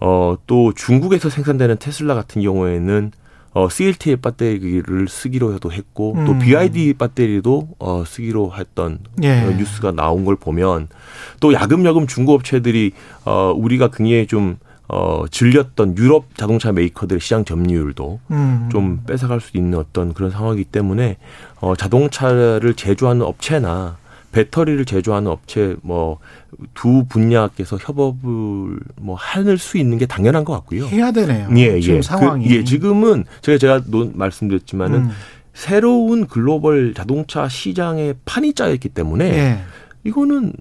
[0.00, 3.12] 어, 또 중국에서 생산되는 테슬라 같은 경우에는
[3.52, 6.38] 어, CLTL 배터리를 쓰기로도 했고 또 음.
[6.38, 9.42] BID 배터리도 어, 쓰기로 했던 예.
[9.42, 10.88] 어, 뉴스가 나온 걸 보면
[11.40, 12.92] 또 야금야금 중고 업체들이
[13.24, 14.58] 어, 우리가 굉장히 좀
[14.92, 18.68] 어, 질렸던 유럽 자동차 메이커들의 시장 점유율도 음.
[18.72, 21.16] 좀 뺏어갈 수 있는 어떤 그런 상황이기 때문에
[21.60, 23.98] 어, 자동차를 제조하는 업체나
[24.32, 26.18] 배터리를 제조하는 업체 뭐
[26.74, 30.86] 두 분야께서 협업을 뭐할수 있는 게 당연한 것 같고요.
[30.86, 31.48] 해야 되네요.
[31.56, 32.02] 예, 지금 예.
[32.02, 32.48] 상황이.
[32.48, 35.10] 그, 예, 지금은 제가 제가 논, 말씀드렸지만은 음.
[35.54, 39.58] 새로운 글로벌 자동차 시장의 판이 짜여 있기 때문에 예.
[40.04, 40.52] 이거는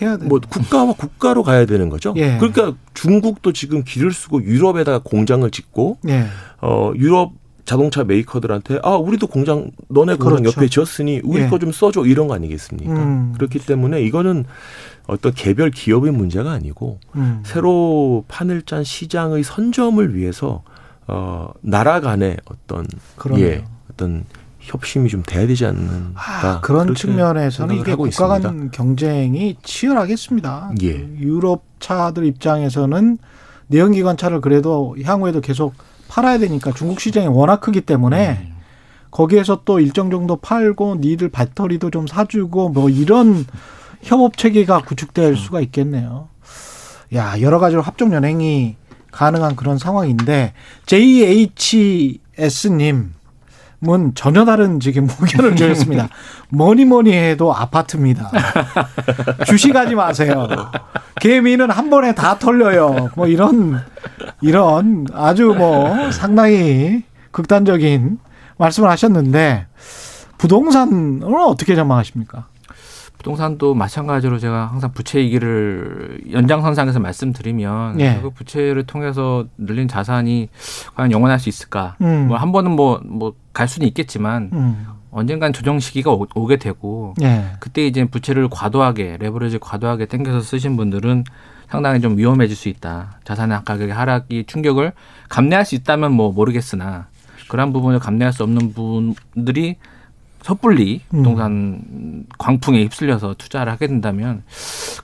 [0.00, 0.26] 해야 돼.
[0.26, 2.14] 뭐 국가와 국가로 가야 되는 거죠.
[2.16, 2.36] 예.
[2.38, 6.26] 그러니까 중국도 지금 길을 쓰고 유럽에다가 공장을 짓고 예.
[6.60, 7.32] 어 유럽
[7.64, 10.44] 자동차 메이커들한테 아 우리도 공장 너네 그렇죠.
[10.44, 11.48] 옆에 지었으니 우리 예.
[11.48, 12.92] 거좀 써줘 이런 거 아니겠습니까?
[12.92, 13.32] 음.
[13.36, 14.44] 그렇기 때문에 이거는
[15.06, 17.42] 어떤 개별 기업의 문제가 아니고 음.
[17.44, 20.62] 새로 판을 짠 시장의 선점을 위해서
[21.06, 22.86] 어 나라 간의 어떤
[23.16, 23.46] 그러네요.
[23.46, 24.24] 예 어떤
[24.60, 28.70] 협심이 좀 돼야 되지 않는가 아, 그런 측면에서는 이게 하고 국가 간 있습니다.
[28.70, 30.72] 경쟁이 치열하겠습니다.
[30.82, 30.92] 예.
[30.92, 33.18] 그 유럽 차들 입장에서는
[33.66, 35.74] 내연기관 차를 그래도 향후에도 계속
[36.12, 38.52] 팔아야 되니까 중국 시장이 워낙 크기 때문에 음.
[39.10, 43.46] 거기에서 또 일정 정도 팔고 니들 배터리도 좀 사주고 뭐 이런
[44.02, 44.82] 협업 체계가 음.
[44.84, 46.28] 구축될 수가 있겠네요.
[47.14, 48.76] 야 여러 가지로 합종 연행이
[49.10, 50.52] 가능한 그런 상황인데
[50.84, 52.20] JHS님
[53.88, 56.08] 은 전혀 다른 지금 의견을 주셨습니다.
[56.50, 58.30] 뭐니 뭐니 해도 아파트입니다.
[59.44, 60.46] 주식하지 마세요.
[61.20, 63.10] 개미는 한 번에 다 털려요.
[63.16, 63.80] 뭐 이런
[64.40, 67.02] 이런 아주 뭐 상당히
[67.32, 68.18] 극단적인
[68.56, 69.66] 말씀을 하셨는데
[70.38, 72.46] 부동산을 어떻게 전망하십니까?
[73.22, 78.18] 부동산도 마찬가지로 제가 항상 부채 위기를 연장선상에서 말씀드리면 예.
[78.20, 80.48] 그 부채를 통해서 늘린 자산이
[80.96, 81.96] 과연 영원할 수 있을까?
[82.00, 82.26] 음.
[82.28, 84.86] 뭐한 번은 뭐 뭐 갈 수는 있겠지만 음.
[85.10, 87.52] 언젠간 조정 시기가 오, 오게 되고 예.
[87.60, 91.24] 그때 이제 부채를 과도하게 레버리지 과도하게 당겨서 쓰신 분들은
[91.68, 93.18] 상당히 좀 위험해질 수 있다.
[93.24, 94.92] 자산의 가격의 하락이 충격을
[95.28, 97.08] 감내할 수 있다면 뭐 모르겠으나
[97.48, 99.76] 그러한 부분을 감내할 수 없는 분들이
[100.42, 101.18] 섣불리 음.
[101.18, 104.42] 부동산 광풍에 휩쓸려서 투자를 하게 된다면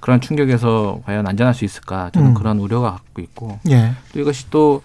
[0.01, 2.35] 그런 충격에서 과연 안전할 수 있을까 저는 음.
[2.35, 3.93] 그런 우려가 갖고 있고 예.
[4.13, 4.83] 또 이것이 또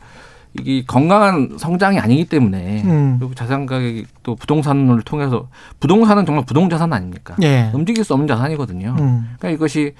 [0.59, 3.15] 이게 건강한 성장이 아니기 때문에 음.
[3.17, 5.47] 그리고 자산 가격이 또 부동산을 통해서
[5.79, 7.35] 부동산은 정말 부동 자산 아닙니까?
[7.41, 7.71] 예.
[7.73, 8.95] 움직일 수 없는 자산이거든요.
[8.99, 9.35] 음.
[9.39, 9.95] 그러니까 이것이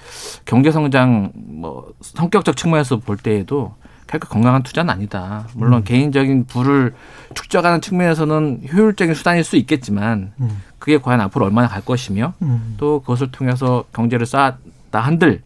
[0.46, 3.74] 경제 성장 뭐 성격적 측면에서 볼 때에도
[4.14, 5.48] 결국 건강한 투자는 아니다.
[5.56, 5.84] 물론 음.
[5.84, 6.94] 개인적인 부를
[7.34, 10.62] 축적하는 측면에서는 효율적인 수단일 수 있겠지만 음.
[10.78, 12.76] 그게 과연 앞으로 얼마나 갈 것이며 음.
[12.78, 15.42] 또 그것을 통해서 경제를 쌓았다 한들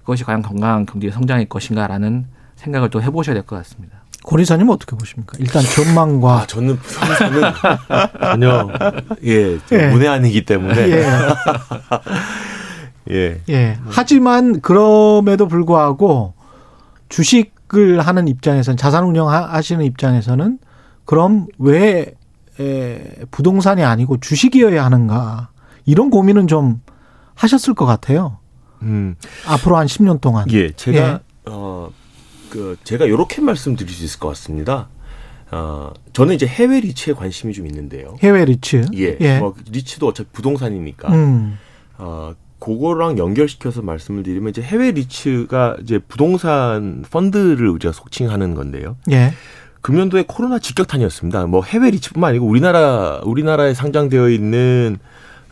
[0.00, 4.00] 그것이 과연 건강한 경제 성장일 것인가라는 생각을 또 해보셔야 될 것 같습니다.
[4.22, 5.38] 고리사님 어떻게 보십니까?
[5.38, 7.52] 일단 전망과 아 저는 부동산은
[8.20, 8.68] 전혀
[9.24, 9.86] 예, 좀 예.
[9.88, 11.06] 문외한이기 때문에 예.
[13.12, 13.40] 예.
[13.48, 13.78] 예.
[13.88, 16.34] 하지만 그럼에도 불구하고
[17.08, 20.58] 주식 을 하는 입장에서는 자산 운영하시는 입장에서는
[21.04, 22.14] 그럼 왜
[22.58, 25.50] 에, 부동산이 아니고 주식이어야 하는가
[25.86, 26.80] 이런 고민은 좀
[27.34, 28.38] 하셨을 것 같아요.
[28.82, 29.14] 음.
[29.46, 30.46] 앞으로 한 10년 동안.
[30.50, 31.18] 예, 제가 예.
[31.46, 31.90] 어,
[32.50, 34.88] 그 제가 이렇게 말씀드릴 수 있을 것 같습니다.
[35.52, 38.16] 어, 저는 이제 해외 리츠에 관심이 좀 있는데요.
[38.20, 38.86] 해외 리츠.
[38.94, 41.12] 예, 뭐 리츠도 어차피 부동산이니까.
[41.12, 41.58] 음.
[41.98, 48.96] 어, 그거랑 연결시켜서 말씀을 드리면 이제 해외 리츠가 이제 부동산 펀드를 우리가 속칭하는 건데요.
[49.10, 49.32] 예.
[49.80, 51.46] 금년도에 코로나 직격탄이었습니다.
[51.46, 54.98] 뭐 해외 리츠뿐만 아니고 우리나라 우리나라에 상장되어 있는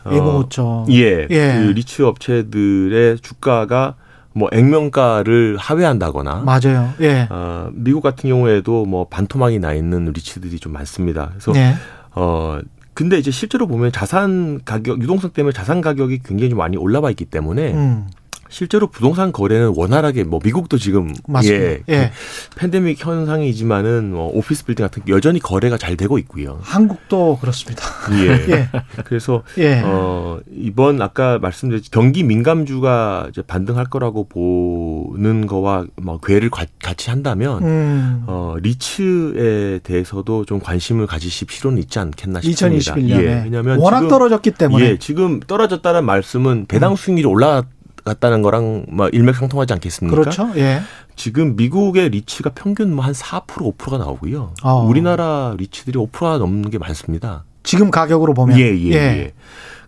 [0.05, 0.85] 어, 예보죠.
[0.91, 1.53] 예, 예.
[1.57, 3.95] 그 리츠 업체들의 주가가
[4.33, 6.93] 뭐 액면가를 하회한다거나 맞아요.
[7.01, 7.27] 예.
[7.31, 11.31] 어, 미국 같은 경우에도 뭐 반토막이 나 있는 리츠들이 좀 많습니다.
[11.31, 11.73] 그래서 예.
[12.11, 12.59] 어
[12.93, 17.25] 근데 이제 실제로 보면 자산 가격 유동성 때문에 자산 가격이 굉장히 좀 많이 올라와 있기
[17.25, 18.07] 때문에 음.
[18.49, 21.63] 실제로 부동산 거래는 원활하게 뭐 미국도 지금 맞습니다.
[21.65, 22.11] 예, 예.
[22.55, 26.59] 팬데믹 현상이지만은 뭐 오피스 빌딩 같은 게 여전히 거래가 잘 되고 있고요.
[26.61, 27.83] 한국도 그렇습니다.
[28.23, 28.29] 예.
[28.51, 28.69] 예.
[29.05, 29.81] 그래서 예.
[29.85, 37.09] 어 이번 아까 말씀드렸 경기 민감주가 이제 반등할 거라고 보는 거와 뭐 괴를 과- 같이
[37.09, 38.23] 한다면 음.
[38.27, 42.95] 어 리츠에 대해서도 좀 관심을 가지실 필요는 있지 않겠나 싶습니다.
[42.95, 43.41] 2021년에 예.
[43.45, 47.63] 왜냐하면 워낙 지금 떨어졌기 때문에 예, 지금 떨어졌다는 말씀은 배당 수익률이 올라
[48.03, 50.15] 갔다는 거랑 뭐 일맥상통하지 않겠습니까?
[50.17, 50.51] 그렇죠.
[50.55, 50.81] 예.
[51.15, 54.53] 지금 미국의 리츠가 평균 뭐 한 4% 5%가 나오고요.
[54.63, 54.83] 어.
[54.85, 57.43] 우리나라 리츠들이 5%가 넘는 게 많습니다.
[57.63, 59.33] 지금 가격으로 보면 예, 예, 예.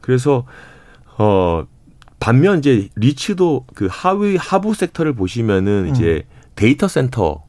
[0.02, 0.46] 그래서
[1.18, 1.64] 어
[2.20, 5.96] 반면 이제 리츠도 그 하위 하부 섹터를 보시면은 음.
[5.96, 6.24] 이제
[6.56, 7.44] 데이터 센터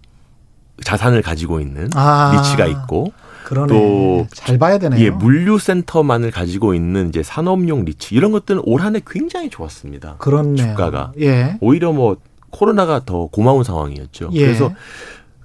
[0.85, 2.33] 자산을 가지고 있는 아.
[2.37, 3.13] 리츠가 있고
[3.53, 4.27] 그러네.
[4.29, 4.99] 또 잘 봐야 되네요.
[5.05, 10.17] 예, 물류 센터만을 가지고 있는 이제 산업용 리츠 이런 것들은 올 한해 굉장히 좋았습니다.
[10.19, 10.69] 그렇네요.
[10.69, 11.13] 주가가.
[11.21, 11.59] 예.
[11.61, 12.17] 오히려 뭐
[12.51, 14.31] 코로나가 더 고마운 상황이었죠.
[14.33, 14.47] 예.
[14.47, 14.73] 그래서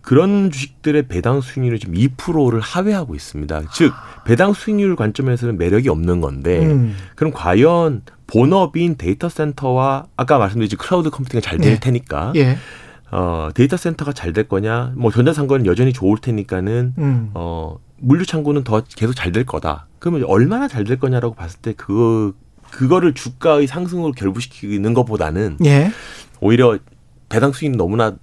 [0.02, 3.64] 그런 주식들의 배당 수익률이 지금 2%를 하회하고 있습니다.
[3.74, 3.92] 즉
[4.26, 6.96] 배당 수익률 관점에서는 매력이 없는 건데 음.
[7.16, 11.80] 그럼 과연 본업인 데이터 센터와 아까 말씀드린 클라우드 컴퓨팅이 잘될 예.
[11.80, 12.58] 테니까 예.
[13.12, 17.32] 어, 데이터 센터가 잘 될 거냐 뭐 전자상거래는 여전히 좋을 테니까는 음.
[17.34, 19.88] 어, 물류 창고는 더 계속 잘 될 거다.
[20.00, 22.36] 그러면 얼마나 잘 될 거냐라고 봤을 때 그
[22.72, 25.90] 그거를 주가의 상승으로 결부시키는 것보다는 예.
[26.42, 26.78] 오히려
[27.30, 28.16] 배당 수익이 너무나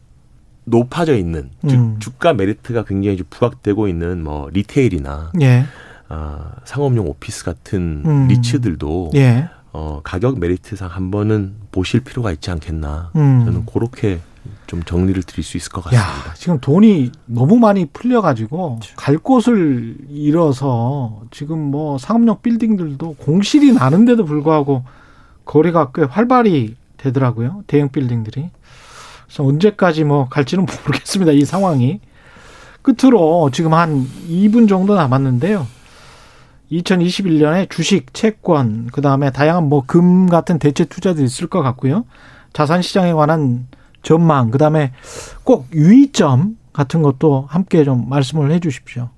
[0.67, 1.97] 높아져 있는 즉 음.
[1.99, 5.65] 주가 메리트가 굉장히 좀 부각되고 있는 뭐 retail이나 예.
[6.09, 8.29] 아, 상업용 오피스 같은 음.
[8.29, 9.49] 리츠들도 예.
[9.73, 13.43] 어, 가격 메리트상 한 번은 보실 필요가 있지 않겠나 음.
[13.47, 14.21] 저는 그렇게
[14.67, 16.35] 좀 정리를 드릴 수 있을 것 야, 같습니다.
[16.35, 24.85] 지금 돈이 너무 많이 풀려가지고 갈 곳을 잃어서 지금 뭐 상업용 빌딩들도 공실이 나는데도 불구하고
[25.45, 27.65] 거래가 꽤 활발히 되더라고요.
[27.67, 28.51] 대형 빌딩들이.
[29.27, 31.33] 그래서 언제까지 뭐 갈지는 모르겠습니다.
[31.33, 32.01] 이 상황이.
[32.83, 35.67] 끝으로 지금 한 2분 정도 남았는데요.
[36.73, 42.05] 2021년에 주식, 채권, 그 다음에 다양한 뭐 금 같은 대체 투자도 있을 것 같고요.
[42.53, 43.67] 자산 시장에 관한
[44.05, 44.93] 전망, 그 다음에
[45.43, 49.09] 꼭 유의점 같은 것도 함께 좀 말씀을 해 주십시오.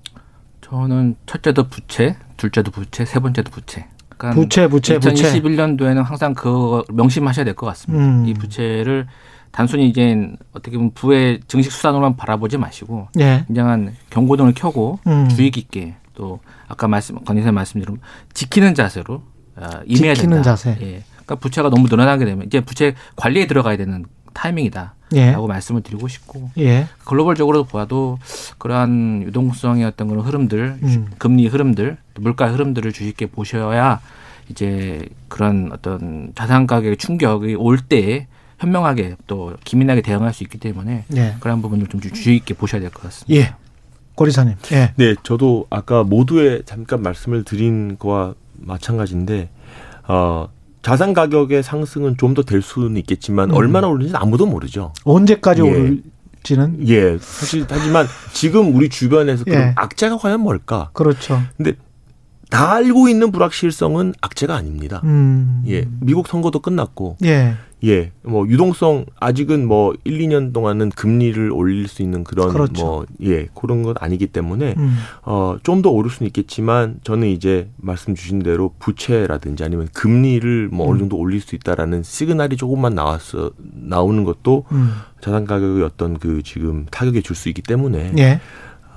[0.61, 3.87] 저는 첫째도 부채, 둘째도 부채, 세 번째도 부채.
[4.17, 5.31] 그러니까 부채, 부채, 부채.
[5.39, 8.03] 2021년도에는 항상 그거 명심하셔야 될 것 같습니다.
[8.03, 8.25] 음.
[8.27, 9.07] 이 부채를
[9.51, 13.43] 단순히 이제 어떻게 보면 부의 증식 수단으로만 바라보지 마시고 예.
[13.47, 15.29] 굉장한 경고등을 켜고 음.
[15.29, 17.97] 주의 깊게 또 아까 말씀 권 이사님 말씀대로
[18.33, 19.21] 지키는 자세로
[19.55, 20.55] 어, 임해야 지키는 된다.
[20.55, 20.71] 자세.
[20.81, 21.03] 예.
[21.11, 24.05] 그러니까 부채가 너무 늘어나게 되면 이제 부채 관리에 들어가야 되는
[24.37, 25.35] 타이밍이다라고 예.
[25.35, 26.87] 말씀을 드리고 싶고 예.
[27.05, 28.19] 글로벌적으로 보아도
[28.59, 31.07] 그러한 유동성의 어떤 그런 흐름들, 음.
[31.17, 33.99] 금리 흐름들, 또 물가 흐름들을 주의 깊게 보셔야
[34.49, 38.27] 이제 그런 어떤 자산 가격의 충격이 올때
[38.59, 41.35] 현명하게 또 기민하게 대응할 수 있기 때문에 예.
[41.39, 43.33] 그런 부분을 좀 주의 깊게 보셔야 될 것 같습니다.
[43.39, 43.55] 예.
[44.15, 44.55] 고리사님.
[44.71, 44.93] 예.
[44.95, 49.49] 네, 저도 아까 모두에 잠깐 말씀을 드린 거와 마찬가지인데
[50.07, 50.49] 어,
[50.87, 53.55] 자산 가격의 상승은 좀 더 될 수는 있겠지만 음.
[53.55, 54.93] 얼마나 오르는지 아무도 모르죠.
[55.03, 55.69] 언제까지 예.
[55.69, 59.73] 오를지는 예, 사실 하지만 지금 우리 주변에서 그런 예.
[59.75, 60.89] 악재가 과연 뭘까?
[60.93, 61.41] 그렇죠.
[61.57, 61.73] 근데
[62.49, 65.01] 다 알고 있는 불확실성은 악재가 아닙니다.
[65.03, 65.63] 음.
[65.67, 67.55] 예, 미국 선거도 끝났고, 예.
[67.85, 72.83] 예, 뭐 유동성 아직은 뭐 1, 2년 동안은 금리를 올릴 수 있는 그런 그렇죠.
[72.83, 74.97] 뭐 예, 그런 건 아니기 때문에 음.
[75.23, 80.87] 어, 좀 더 오를 수는 있겠지만 저는 이제 말씀 주신 대로 부채라든지 아니면 금리를 뭐
[80.87, 80.91] 음.
[80.91, 84.93] 어느 정도 올릴 수 있다라는 시그널이 조금만 나왔어 나오는 것도 음.
[85.21, 88.39] 자산 가격의 어떤 그 지금 타격에 줄 수 있기 때문에 예.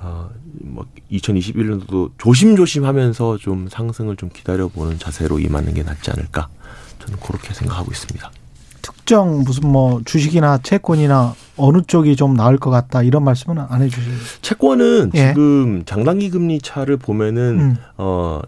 [0.01, 0.29] 어,
[0.63, 6.47] 뭐 2021년도도 조심조심하면서 좀 상승을 좀 기다려보는 자세로 임하는 게 낫지 않을까
[6.99, 8.31] 저는 그렇게 생각하고 있습니다.
[8.81, 14.11] 특정 무슨 뭐 주식이나 채권이나 어느 쪽이 좀 나을 것 같다 이런 말씀은 안 해주시죠.
[14.41, 15.27] 채권은 예.
[15.29, 17.77] 지금 장단기 금리 차를 보면은 음.
[17.97, 18.41] 어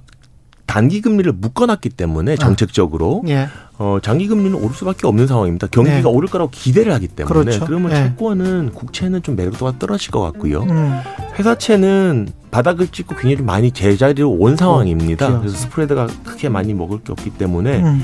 [0.65, 3.47] 단기 금리를 묶어놨기 때문에 정책적으로 예.
[3.77, 5.67] 어 장기 금리는 오를 수밖에 없는 상황입니다.
[5.67, 6.03] 경기가 네.
[6.03, 7.65] 오를 거라고 기대를 하기 때문에 그렇죠.
[7.65, 7.95] 그러면 예.
[7.95, 10.63] 채권은 국채는 좀 매력도가 떨어질 것 같고요.
[10.63, 10.99] 음.
[11.37, 15.27] 회사채는 바닥을 찍고 굉장히 좀 많이 제자리로 온 상황입니다.
[15.27, 15.41] 그렇죠.
[15.41, 18.03] 그래서 스프레드가 크게 많이 먹을 게 없기 때문에 음.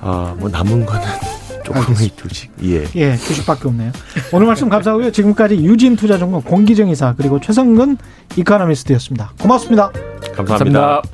[0.00, 1.06] 아뭐 남은 거는
[1.64, 2.84] 조금의 주식 예.
[2.96, 3.92] 예, 주식밖에 없네요.
[4.32, 5.12] 오늘 말씀 감사하고요.
[5.12, 7.96] 지금까지 유진 투자전문 공기정 이사 그리고 최성근
[8.36, 9.32] 이카노미스트였습니다.
[9.40, 9.90] 고맙습니다.
[10.34, 10.44] 감사합니다.
[10.80, 11.13] 감사합니다.